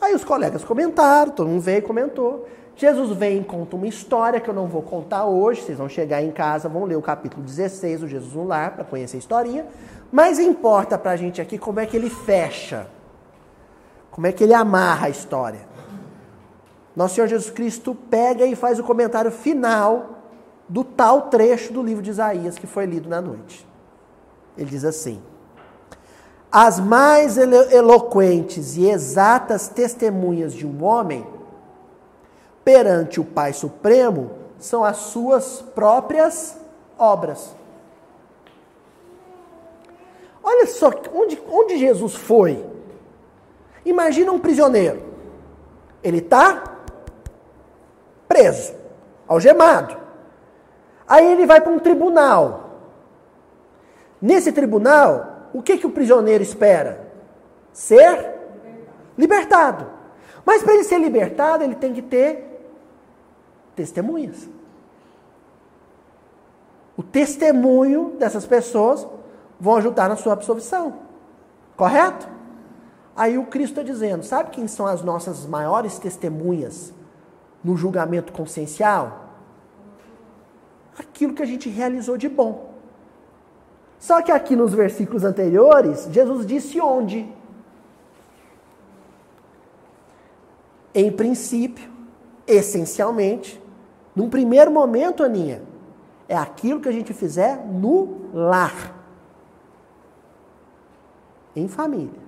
[0.00, 2.48] Aí os colegas comentaram, todo mundo veio e comentou.
[2.76, 6.20] Jesus vem e conta uma história que eu não vou contar hoje, vocês vão chegar
[6.20, 9.66] em casa, vão ler o capítulo 16 do Jesus no Lar para conhecer a historinha.
[10.10, 12.88] Mas importa para a gente aqui como é que ele fecha
[14.14, 15.66] como é que ele amarra a história?
[16.94, 20.20] Nosso Senhor Jesus Cristo pega e faz o comentário final
[20.68, 23.66] do tal trecho do livro de Isaías que foi lido na noite.
[24.56, 25.20] Ele diz assim:
[26.52, 31.26] As mais eloquentes e exatas testemunhas de um homem
[32.64, 36.56] perante o Pai Supremo são as suas próprias
[36.96, 37.52] obras.
[40.40, 42.73] Olha só onde, onde Jesus foi
[43.84, 45.02] Imagina um prisioneiro.
[46.02, 46.62] Ele está
[48.28, 48.74] preso,
[49.26, 49.96] algemado.
[51.06, 52.70] Aí ele vai para um tribunal.
[54.20, 57.06] Nesse tribunal, o que, que o prisioneiro espera?
[57.72, 58.34] Ser
[59.16, 59.86] libertado.
[60.44, 62.54] Mas para ele ser libertado, ele tem que ter
[63.74, 64.48] testemunhas.
[66.96, 69.06] O testemunho dessas pessoas
[69.58, 70.94] vão ajudar na sua absolvição.
[71.76, 72.28] Correto?
[73.16, 76.92] Aí o Cristo está dizendo: sabe quem são as nossas maiores testemunhas
[77.62, 79.30] no julgamento consciencial?
[80.98, 82.74] Aquilo que a gente realizou de bom.
[83.98, 87.26] Só que aqui nos versículos anteriores, Jesus disse onde?
[90.94, 91.90] Em princípio,
[92.46, 93.60] essencialmente,
[94.14, 95.62] num primeiro momento, Aninha,
[96.28, 98.94] é aquilo que a gente fizer no lar,
[101.56, 102.23] em família.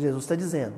[0.00, 0.74] Jesus está dizendo.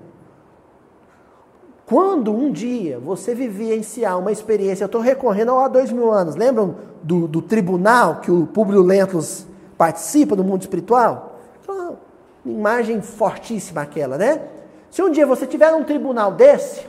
[1.86, 6.76] Quando um dia você vivenciar uma experiência, eu estou recorrendo há dois mil anos, lembram
[7.02, 9.46] do, do tribunal que o Publio Lentulus
[9.76, 11.40] participa do mundo espiritual?
[11.60, 11.98] Então,
[12.44, 14.48] Imagem fortíssima aquela, né?
[14.90, 16.86] Se um dia você tiver um tribunal desse,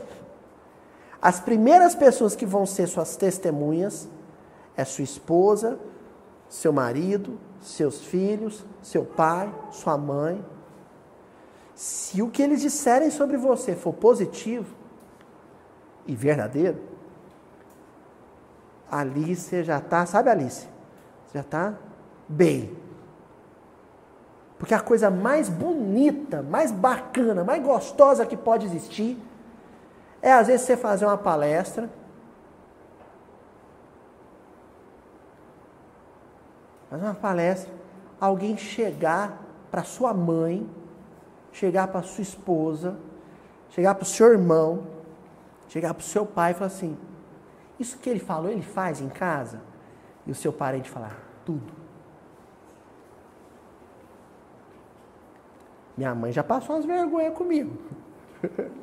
[1.20, 4.08] as primeiras pessoas que vão ser suas testemunhas
[4.76, 5.78] é sua esposa,
[6.48, 10.44] seu marido, seus filhos, seu pai, sua mãe.
[11.74, 14.74] Se o que eles disserem sobre você for positivo
[16.06, 16.80] e verdadeiro,
[18.90, 20.68] ali você já está, sabe Alice?
[21.26, 21.74] Você já está
[22.28, 22.76] bem.
[24.58, 29.18] Porque a coisa mais bonita, mais bacana, mais gostosa que pode existir
[30.22, 31.90] é às vezes você fazer uma palestra.
[36.88, 37.70] Fazer uma palestra,
[38.18, 40.66] alguém chegar para sua mãe,
[41.54, 42.98] chegar para sua esposa,
[43.70, 44.86] chegar para o seu irmão,
[45.68, 46.98] chegar para o seu pai e falar assim:
[47.78, 49.62] Isso que ele falou, ele faz em casa?
[50.26, 51.72] E o seu parente falar: Tudo.
[55.96, 57.78] Minha mãe já passou umas vergonhas comigo.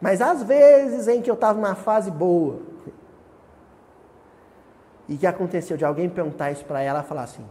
[0.00, 2.60] Mas às vezes em que eu estava numa fase boa,
[5.08, 7.44] e que aconteceu de alguém perguntar isso para ela, falar assim: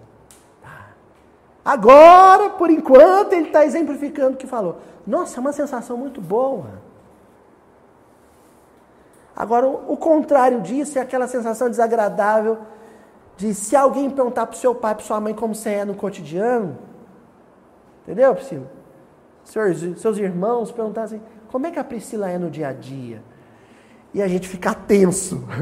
[1.72, 4.78] agora, por enquanto, ele está exemplificando o que falou.
[5.06, 6.88] Nossa, é uma sensação muito boa.
[9.36, 12.58] Agora, o contrário disso é aquela sensação desagradável
[13.38, 15.94] de se alguém perguntar para o seu pai, para sua mãe como você é no
[15.94, 16.78] cotidiano,
[18.02, 18.66] entendeu, Priscila?
[19.44, 23.22] Seus, seus irmãos perguntar assim, como é que a Priscila é no dia a dia?
[24.14, 25.44] E a gente fica tenso.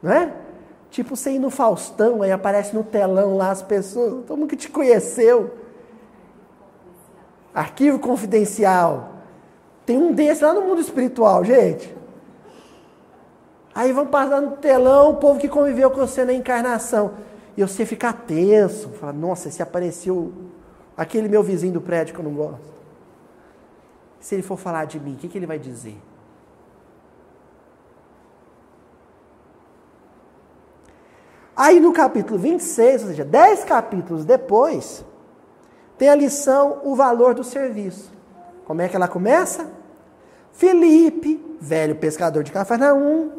[0.00, 0.32] Não é?
[0.90, 4.56] Tipo você ir no Faustão, aí aparece no telão lá as pessoas, todo mundo que
[4.56, 5.54] te conheceu.
[7.54, 9.10] Arquivo confidencial.
[9.84, 11.94] Tem um desse lá no mundo espiritual, gente.
[13.74, 17.14] Aí vão passar no telão o povo que conviveu com você na encarnação.
[17.56, 20.32] E você fica tenso, fala, nossa, se apareceu
[20.96, 22.74] aquele meu vizinho do prédio que eu não gosto.
[24.18, 25.96] Se ele for falar de mim, o que, que ele vai dizer?
[31.56, 35.02] Aí no capítulo 26, ou seja, 10 capítulos depois,
[35.96, 38.12] tem a lição O Valor do Serviço.
[38.66, 39.70] Como é que ela começa?
[40.52, 43.30] Felipe, velho pescador de Cafarnaum,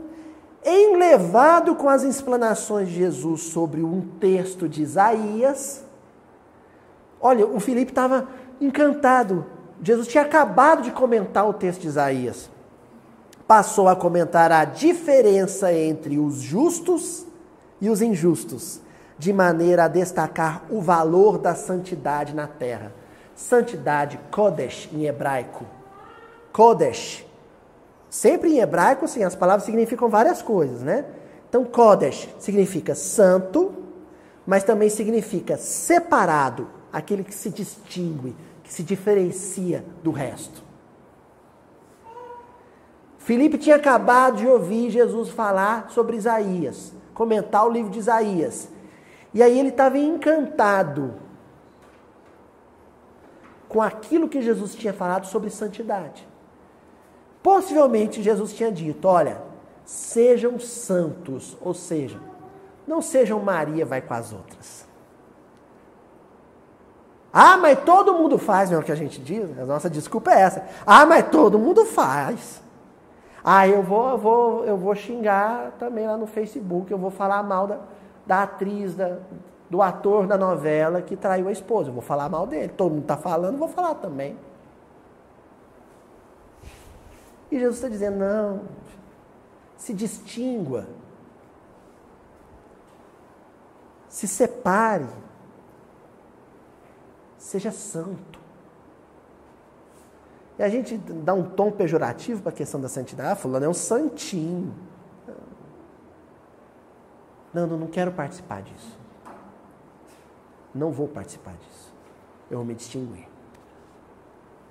[0.65, 5.84] enlevado com as explanações de Jesus sobre um texto de Isaías.
[7.22, 8.28] Olha, o Felipe estava
[8.59, 9.45] encantado.
[9.84, 12.49] Jesus tinha acabado de comentar o texto de Isaías.
[13.45, 17.28] Passou a comentar a diferença entre os justos
[17.80, 18.82] e os injustos,
[19.17, 22.91] de maneira a destacar o valor da santidade na terra.
[23.36, 25.65] Santidade, Kodesh em hebraico.
[26.51, 27.28] Kodesh
[28.09, 31.05] Sempre em hebraico, assim, as palavras significam várias coisas, né?
[31.49, 33.73] Então, Kodesh significa santo,
[34.45, 40.63] mas também significa separado, aquele que se distingue, que se diferencia do resto.
[43.17, 48.70] Filipe tinha acabado de ouvir Jesus falar sobre Isaías, comentar o livro de Isaías.
[49.34, 51.15] E aí ele estava encantado
[53.68, 56.28] com aquilo que Jesus tinha falado sobre santidade.
[57.41, 59.41] Possivelmente Jesus tinha dito: olha,
[59.84, 62.20] sejam santos, ou seja,
[62.88, 64.86] não sejam Maria vai com as outras.
[67.34, 70.32] Ah, mas todo mundo faz, não é o que a gente diz, a nossa desculpa
[70.32, 70.68] é essa.
[70.86, 72.61] Ah, mas todo mundo faz.
[73.44, 77.42] Ah, eu vou, eu vou, eu vou xingar também lá no Facebook, eu vou falar
[77.44, 77.80] mal da,
[78.26, 79.18] da atriz, da,
[79.70, 81.90] do ator da novela que traiu a esposa.
[81.90, 82.70] Eu vou falar mal dele.
[82.70, 84.38] Todo mundo está falando, vou falar também.
[87.52, 88.62] E Jesus está dizendo: não,
[89.78, 90.88] se distingua,
[94.10, 95.08] se separe,
[97.38, 98.47] seja santo.
[100.58, 103.70] E a gente dá um tom pejorativo para a questão da santidade, ah, fulano é
[103.70, 104.74] um santinho.
[107.53, 108.97] Não, não, não quero participar disso.
[110.74, 111.93] Não vou participar disso.
[112.49, 113.28] Eu vou me distinguir.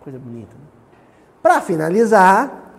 [0.00, 0.64] Coisa bonita, né?
[1.42, 2.72] Para finalizar,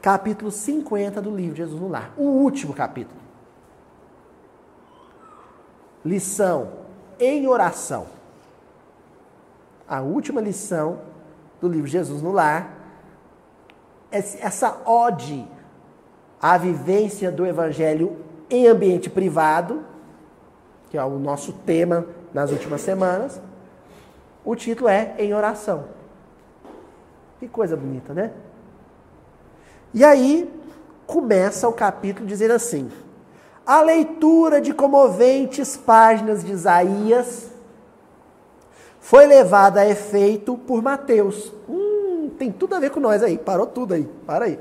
[0.00, 3.20] capítulo 50 do livro de Jesus no Lar, o último capítulo.
[6.04, 6.72] Lição
[7.18, 8.06] em oração.
[9.86, 11.00] A última lição
[11.64, 12.72] do livro Jesus no Lar.
[14.10, 15.48] Essa ode
[16.40, 18.18] à vivência do evangelho
[18.50, 19.82] em ambiente privado,
[20.90, 23.40] que é o nosso tema nas últimas semanas.
[24.44, 25.86] O título é Em Oração.
[27.40, 28.30] Que coisa bonita, né?
[29.94, 30.52] E aí
[31.06, 32.90] começa o capítulo dizendo assim:
[33.64, 37.53] a leitura de comoventes páginas de Isaías
[39.04, 41.52] foi levada a efeito por Mateus.
[41.68, 44.58] Hum, tem tudo a ver com nós aí, parou tudo aí, para aí.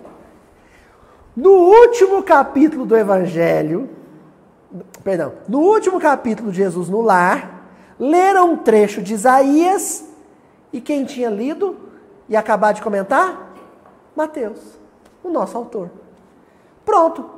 [1.33, 3.89] No último capítulo do Evangelho,
[5.01, 10.03] perdão, no último capítulo de Jesus no lar, leram um trecho de Isaías
[10.73, 11.77] e quem tinha lido
[12.27, 13.55] e acabar de comentar?
[14.13, 14.59] Mateus,
[15.23, 15.89] o nosso autor.
[16.83, 17.29] Pronto.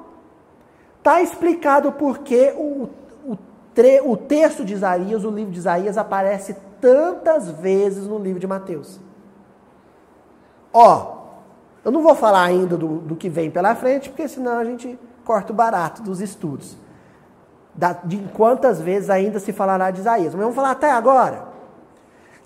[0.97, 2.89] Está explicado porque o,
[3.23, 3.37] o,
[3.75, 8.45] tre, o texto de Isaías, o livro de Isaías, aparece tantas vezes no livro de
[8.45, 8.99] Mateus.
[10.71, 11.15] Ó,
[11.83, 14.99] eu não vou falar ainda do, do que vem pela frente, porque senão a gente
[15.23, 16.77] corta o barato dos estudos.
[17.73, 20.35] Da, de quantas vezes ainda se falará de Isaías.
[20.35, 21.47] Mas vamos falar até agora.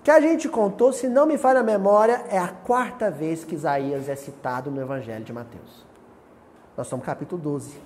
[0.02, 3.54] Que a gente contou, se não me falha a memória, é a quarta vez que
[3.54, 5.84] Isaías é citado no Evangelho de Mateus.
[6.78, 7.78] Nós somos capítulo 12.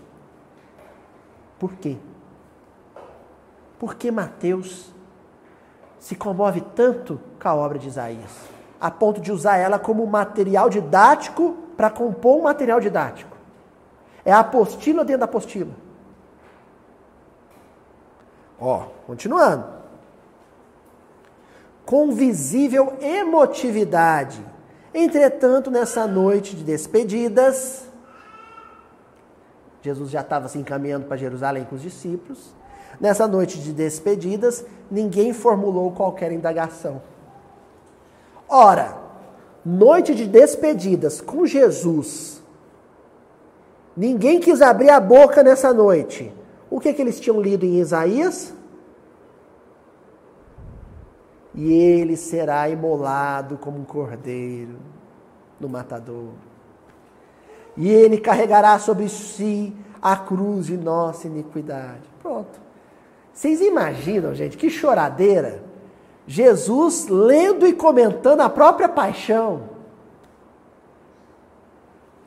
[1.59, 1.97] Por quê?
[3.77, 4.94] Porque Mateus
[6.05, 8.31] se comove tanto com a obra de Isaías,
[8.79, 13.35] a ponto de usar ela como material didático para compor um material didático.
[14.23, 15.71] É a apostila dentro da apostila.
[18.61, 19.65] Ó, continuando.
[21.87, 24.45] Com visível emotividade.
[24.93, 27.89] Entretanto, nessa noite de despedidas,
[29.81, 32.55] Jesus já estava se encaminhando para Jerusalém com os discípulos.
[33.01, 37.03] Nessa noite de despedidas, ninguém formulou qualquer indagação.
[38.49, 38.97] Ora,
[39.65, 42.43] noite de despedidas com Jesus,
[43.97, 46.33] ninguém quis abrir a boca nessa noite.
[46.71, 48.53] O que, que eles tinham lido em Isaías?
[51.55, 54.77] E ele será imolado como um cordeiro
[55.61, 56.31] no matador.
[57.77, 62.03] E ele carregará sobre si a cruz de nossa iniquidade.
[62.21, 62.64] Pronto.
[63.35, 65.65] Vocês imaginam, gente, que choradeira?
[66.27, 69.75] Jesus lendo e comentando a própria paixão.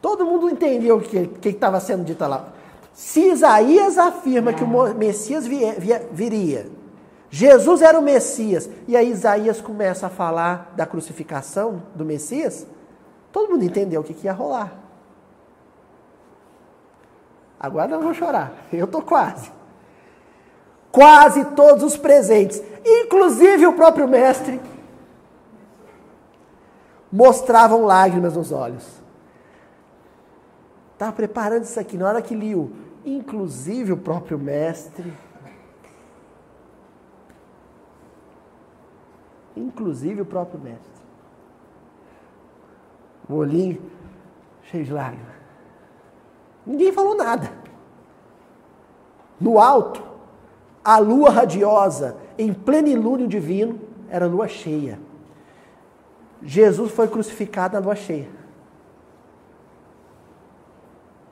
[0.01, 2.49] Todo mundo entendeu o que estava sendo dito lá.
[2.93, 6.69] Se Isaías afirma que o Messias viria,
[7.29, 12.67] Jesus era o Messias, e aí Isaías começa a falar da crucificação do Messias,
[13.31, 14.73] todo mundo entendeu o que, que ia rolar.
[17.59, 19.51] Agora não vou chorar, eu estou quase.
[20.97, 24.59] Quase todos os presentes, inclusive o próprio mestre,
[27.11, 28.83] mostravam lágrimas nos olhos.
[30.93, 32.71] Estava preparando isso aqui, na hora que liu,
[33.05, 35.13] inclusive o próprio mestre.
[39.55, 41.03] Inclusive o próprio mestre.
[43.29, 43.79] O olhinho
[44.63, 45.35] cheio de lágrimas.
[46.65, 47.51] Ninguém falou nada.
[49.39, 50.06] No alto,
[50.87, 53.77] a lua radiosa, em plenilúnio divino,
[54.09, 54.97] era lua cheia.
[56.41, 58.29] Jesus foi crucificado na lua cheia.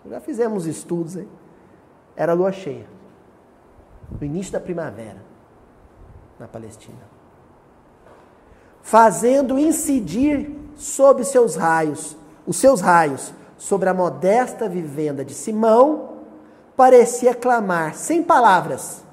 [0.09, 1.27] Já fizemos estudos aí.
[2.17, 2.85] Era lua cheia.
[4.19, 5.23] No início da primavera,
[6.37, 7.07] na Palestina.
[8.81, 16.09] Fazendo incidir sob seus raios, os seus raios, sobre a modesta vivenda de Simão,
[16.75, 19.04] parecia clamar, sem palavras,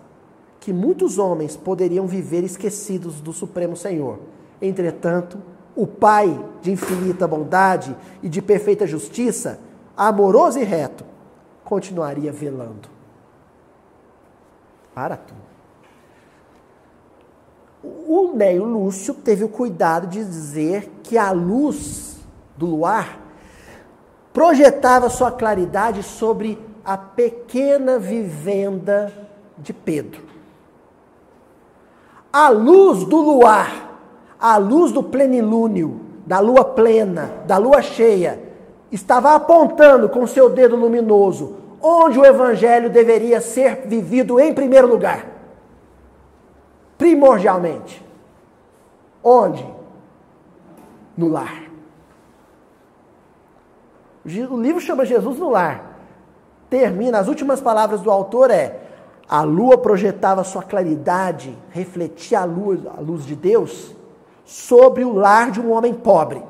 [0.62, 4.20] que muitos homens poderiam viver esquecidos do Supremo Senhor.
[4.60, 5.36] Entretanto,
[5.74, 9.58] o Pai de infinita bondade e de perfeita justiça,
[9.96, 11.04] amoroso e reto,
[11.64, 12.88] continuaria velando.
[14.94, 15.40] Para tudo.
[17.82, 22.20] O Neio Lúcio teve o cuidado de dizer que a luz
[22.56, 23.20] do luar
[24.32, 29.12] projetava sua claridade sobre a pequena vivenda
[29.58, 30.30] de Pedro.
[32.32, 33.98] A luz do luar,
[34.40, 38.40] a luz do plenilúnio, da lua plena, da lua cheia,
[38.90, 45.26] estava apontando com seu dedo luminoso onde o evangelho deveria ser vivido em primeiro lugar.
[46.96, 48.04] Primordialmente.
[49.22, 49.66] Onde?
[51.16, 51.62] No lar.
[54.24, 55.98] O livro chama Jesus no lar.
[56.70, 58.81] Termina, as últimas palavras do autor é:
[59.28, 63.94] a lua projetava sua claridade, refletia a luz, a luz de Deus
[64.44, 66.42] sobre o lar de um homem pobre.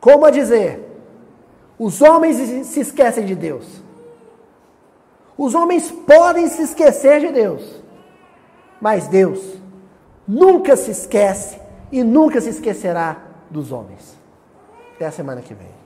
[0.00, 0.88] Como a dizer,
[1.78, 3.82] os homens se esquecem de Deus.
[5.36, 7.82] Os homens podem se esquecer de Deus,
[8.80, 9.56] mas Deus
[10.26, 11.60] nunca se esquece
[11.90, 14.16] e nunca se esquecerá dos homens.
[14.94, 15.82] Até a semana que vem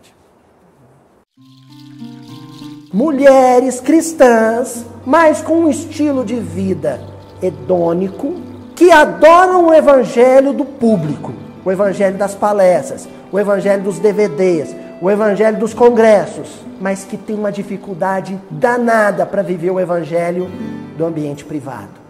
[2.97, 6.98] mulheres cristãs, mas com um estilo de vida
[7.43, 8.36] hedônico,
[8.74, 15.10] que adoram o evangelho do público, o evangelho das palestras, o evangelho dos DVDs, o
[15.10, 20.51] evangelho dos congressos, mas que tem uma dificuldade danada para viver o evangelho
[20.97, 22.01] do ambiente privado.